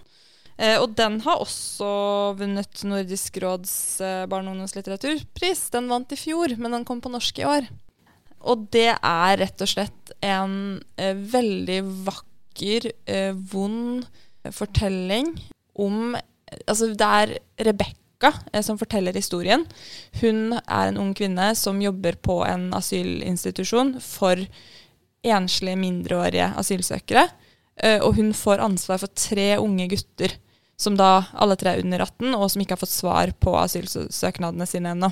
Eh, 0.58 0.78
og 0.80 0.94
den 0.96 1.20
har 1.20 1.42
også 1.42 1.88
vunnet 2.38 2.84
Nordisk 2.88 3.36
råds 3.42 4.00
eh, 4.00 4.26
barne- 4.26 4.48
og 4.48 4.56
ungdomslitteraturpris. 4.56 5.70
Den 5.74 5.90
vant 5.92 6.12
i 6.12 6.16
fjor, 6.16 6.56
men 6.56 6.72
den 6.72 6.86
kom 6.88 7.02
på 7.04 7.12
norsk 7.12 7.42
i 7.42 7.48
år. 7.48 7.68
Og 8.46 8.68
det 8.72 8.94
er 8.94 9.36
rett 9.42 9.60
og 9.60 9.68
slett 9.68 10.14
en 10.24 10.80
eh, 10.96 11.12
veldig 11.12 11.80
vakker, 12.06 12.88
eh, 13.04 13.32
vond 13.34 14.06
fortelling 14.54 15.34
om 15.76 16.16
Altså, 16.66 16.92
det 16.94 17.06
er 17.06 17.34
Rebekka 17.68 18.32
eh, 18.52 18.62
som 18.62 18.78
forteller 18.78 19.16
historien. 19.16 19.66
Hun 20.20 20.58
er 20.60 20.90
en 20.90 21.00
ung 21.02 21.12
kvinne 21.16 21.52
som 21.58 21.82
jobber 21.82 22.18
på 22.22 22.40
en 22.46 22.68
asylinstitusjon 22.76 23.96
for 24.04 24.40
enslige 25.26 25.78
mindreårige 25.80 26.52
asylsøkere. 26.60 27.26
Eh, 27.82 28.00
og 28.00 28.16
hun 28.16 28.32
får 28.36 28.62
ansvar 28.64 29.02
for 29.02 29.12
tre 29.12 29.54
unge 29.60 29.88
gutter, 29.92 30.36
som 30.80 30.96
da 30.96 31.26
alle 31.34 31.56
tre 31.58 31.74
er 31.74 31.84
under 31.84 32.04
18, 32.04 32.34
og 32.36 32.50
som 32.52 32.62
ikke 32.62 32.76
har 32.76 32.82
fått 32.82 32.94
svar 32.94 33.32
på 33.40 33.56
asylsøknadene 33.60 34.68
sine 34.68 34.94
ennå. 34.94 35.10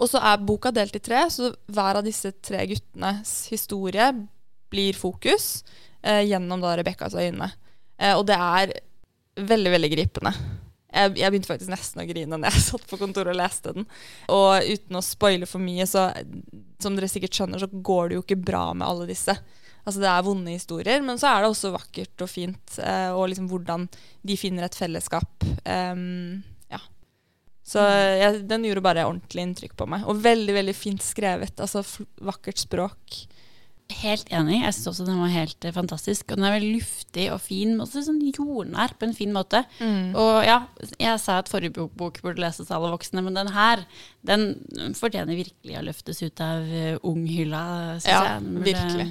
Og 0.00 0.08
så 0.08 0.20
er 0.24 0.44
boka 0.44 0.72
delt 0.72 0.96
i 0.96 1.02
tre, 1.02 1.26
så 1.32 1.52
hver 1.68 2.00
av 2.00 2.06
disse 2.06 2.32
tre 2.40 2.62
guttenes 2.70 3.34
historie 3.52 4.12
blir 4.70 4.96
fokus 4.96 5.64
eh, 6.00 6.22
gjennom 6.30 6.62
da 6.62 6.76
Rebekkas 6.78 7.16
øyne. 7.18 7.50
Eh, 8.00 8.14
og 8.14 8.24
det 8.30 8.38
er 8.38 8.72
veldig, 9.36 9.70
veldig 9.76 9.92
gripende. 9.92 10.34
Jeg, 10.90 11.12
jeg 11.20 11.30
begynte 11.30 11.50
faktisk 11.52 11.70
nesten 11.70 12.02
å 12.02 12.08
grine 12.08 12.36
når 12.36 12.50
jeg 12.50 12.64
satt 12.72 12.86
på 12.90 12.98
kontoret 13.00 13.34
og 13.34 13.38
leste 13.38 13.74
den. 13.76 13.86
Og 14.34 14.70
uten 14.72 14.98
å 14.98 15.04
spoile 15.04 15.48
for 15.48 15.62
mye, 15.62 15.86
så 15.88 16.08
som 16.82 16.96
dere 16.96 17.10
sikkert 17.10 17.36
skjønner, 17.36 17.62
så 17.62 17.70
går 17.70 18.10
det 18.10 18.18
jo 18.18 18.24
ikke 18.24 18.40
bra 18.42 18.70
med 18.74 18.88
alle 18.88 19.08
disse. 19.10 19.36
Altså 19.80 20.02
Det 20.02 20.10
er 20.10 20.24
vonde 20.26 20.54
historier, 20.54 21.02
men 21.04 21.18
så 21.20 21.30
er 21.30 21.42
det 21.42 21.50
også 21.52 21.72
vakkert 21.74 22.24
og 22.24 22.30
fint. 22.30 22.78
Eh, 22.82 23.10
og 23.14 23.30
liksom 23.30 23.48
hvordan 23.50 23.86
de 24.26 24.36
finner 24.38 24.66
et 24.66 24.76
fellesskap. 24.76 25.46
Um, 25.64 26.42
ja. 26.72 26.80
Så 27.64 27.84
jeg, 28.20 28.42
den 28.50 28.66
gjorde 28.68 28.84
bare 28.84 29.06
ordentlig 29.08 29.46
inntrykk 29.46 29.78
på 29.78 29.88
meg. 29.90 30.04
Og 30.10 30.20
veldig 30.20 30.56
veldig 30.58 30.76
fint 30.76 31.04
skrevet. 31.04 31.54
Altså 31.62 31.84
vakkert 32.26 32.60
språk. 32.60 33.22
Helt 33.90 34.28
enig. 34.30 34.60
Jeg 34.62 34.74
syns 34.76 34.86
også 34.92 35.04
den 35.08 35.18
var 35.20 35.32
helt 35.32 35.64
eh, 35.66 35.72
fantastisk. 35.74 36.30
Og 36.30 36.38
den 36.38 36.46
er 36.46 36.54
veldig 36.54 36.70
luftig 36.78 37.24
og 37.34 37.40
fin, 37.42 37.72
men 37.74 37.82
også 37.84 38.04
sånn 38.06 38.20
jordnær 38.28 38.94
på 39.00 39.08
en 39.08 39.14
fin 39.18 39.32
måte. 39.34 39.64
Og 40.14 40.36
ja, 40.46 40.60
jeg 41.02 41.20
sa 41.22 41.40
at 41.42 41.50
forrige 41.50 41.74
bok, 41.74 41.92
bok 41.98 42.20
burde 42.22 42.40
leses 42.44 42.70
av 42.70 42.78
alle 42.84 42.92
voksne, 42.94 43.24
men 43.26 43.34
den 43.36 43.50
her, 43.54 43.82
den 44.26 44.46
fortjener 44.98 45.34
virkelig 45.40 45.78
å 45.80 45.82
løftes 45.88 46.22
ut 46.22 46.40
av 46.44 46.62
uh, 46.70 47.00
unghylla, 47.10 47.64
syns 47.98 48.06
Ja, 48.12 48.22
jeg. 48.28 48.44
Den 48.46 48.54
burde- 48.60 48.70
virkelig. 48.70 49.08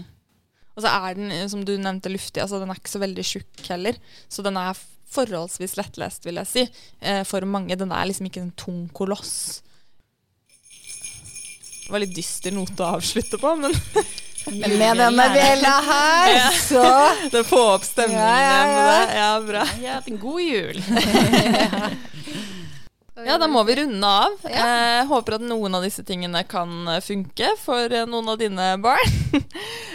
Og 0.79 0.85
så 0.85 0.93
er 0.95 1.17
den, 1.19 1.31
eh, 1.35 1.47
som 1.51 1.65
du 1.67 1.73
nevnte, 1.75 2.07
luftig. 2.13 2.39
Altså 2.39 2.61
Den 2.61 2.69
er 2.71 2.79
ikke 2.79 2.93
så 2.95 3.01
veldig 3.03 3.25
tjukk 3.27 3.65
heller. 3.67 3.97
Så 4.31 4.45
den 4.47 4.55
er 4.61 4.77
forholdsvis 5.11 5.73
lettlest, 5.75 6.23
vil 6.23 6.39
jeg 6.39 6.47
si, 6.47 6.63
eh, 7.01 7.23
for 7.27 7.43
mange. 7.49 7.75
Den 7.75 7.91
er 7.91 8.05
liksom 8.07 8.29
ikke 8.29 8.45
en 8.45 8.53
tung 8.55 8.85
koloss. 8.95 9.61
Det 11.83 11.91
var 11.91 12.03
litt 12.03 12.13
dyster 12.15 12.53
note 12.53 12.77
å 12.85 12.95
avslutte 12.99 13.39
på, 13.41 13.51
Men 13.59 13.73
med 14.47 14.97
denne 14.97 15.25
bjella 15.33 15.73
her, 15.89 16.51
så 16.55 16.83
det 17.33 17.43
får 17.49 17.73
opp 17.75 17.83
stemningen 17.83 18.23
Ja, 18.23 18.39
ja, 18.41 18.65
med 18.65 18.77
ja. 18.77 18.85
det. 18.87 19.17
Ja, 19.19 19.41
bra. 19.47 19.65
Ja, 19.83 20.17
god 20.21 20.41
jul! 20.41 20.83
Ja, 23.25 23.37
da 23.37 23.47
må 23.51 23.63
vi 23.67 23.75
runde 23.75 24.07
av. 24.07 24.31
Eh, 24.47 25.01
håper 25.09 25.35
at 25.35 25.41
noen 25.43 25.73
av 25.75 25.83
disse 25.83 26.05
tingene 26.07 26.39
kan 26.47 26.87
eh, 26.87 27.01
funke 27.03 27.49
for 27.59 27.91
eh, 27.91 28.05
noen 28.07 28.29
av 28.31 28.39
dine 28.39 28.69
barn. 28.79 29.17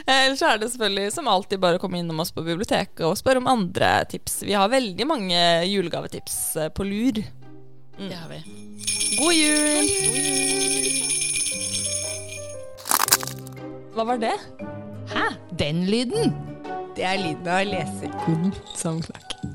Eh, 0.04 0.26
Ellers 0.26 0.42
er 0.44 0.59
det 0.61 0.66
selvfølgelig 0.68 1.14
som 1.14 1.28
alltid 1.33 1.62
bare 1.62 1.78
å 1.78 1.80
komme 1.80 1.96
innom 2.02 2.18
oss 2.20 2.28
på 2.37 2.42
biblioteket 2.44 3.00
og 3.09 3.16
spørre 3.16 3.40
om 3.40 3.48
andre 3.48 3.94
tips. 4.11 4.42
Vi 4.44 4.52
har 4.52 4.68
veldig 4.68 5.07
mange 5.09 5.40
julegavetips 5.64 6.37
på 6.76 6.85
lur. 6.85 7.22
Det 7.96 8.12
har 8.12 8.28
vi. 8.28 8.42
God 9.16 9.33
jul! 9.33 9.88
God 9.88 10.20
jul! 10.20 11.23
Hva 13.94 14.02
var 14.04 14.16
det? 14.18 14.35
Hæ? 15.09 15.26
Den 15.59 15.85
lyden? 15.85 16.35
Det 16.96 17.04
er 17.04 17.18
lyden 17.18 17.48
av 17.48 17.62
lesekoden 17.68 18.54
som 18.74 18.98
snakker. 19.02 19.52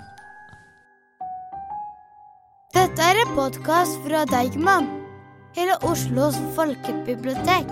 Dette 2.75 3.03
er 3.03 3.19
en 3.25 3.35
podkast 3.35 3.99
fra 4.05 4.23
Deigman, 4.31 4.87
hele 5.57 5.75
Oslos 5.83 6.39
folkebibliotek. 6.55 7.67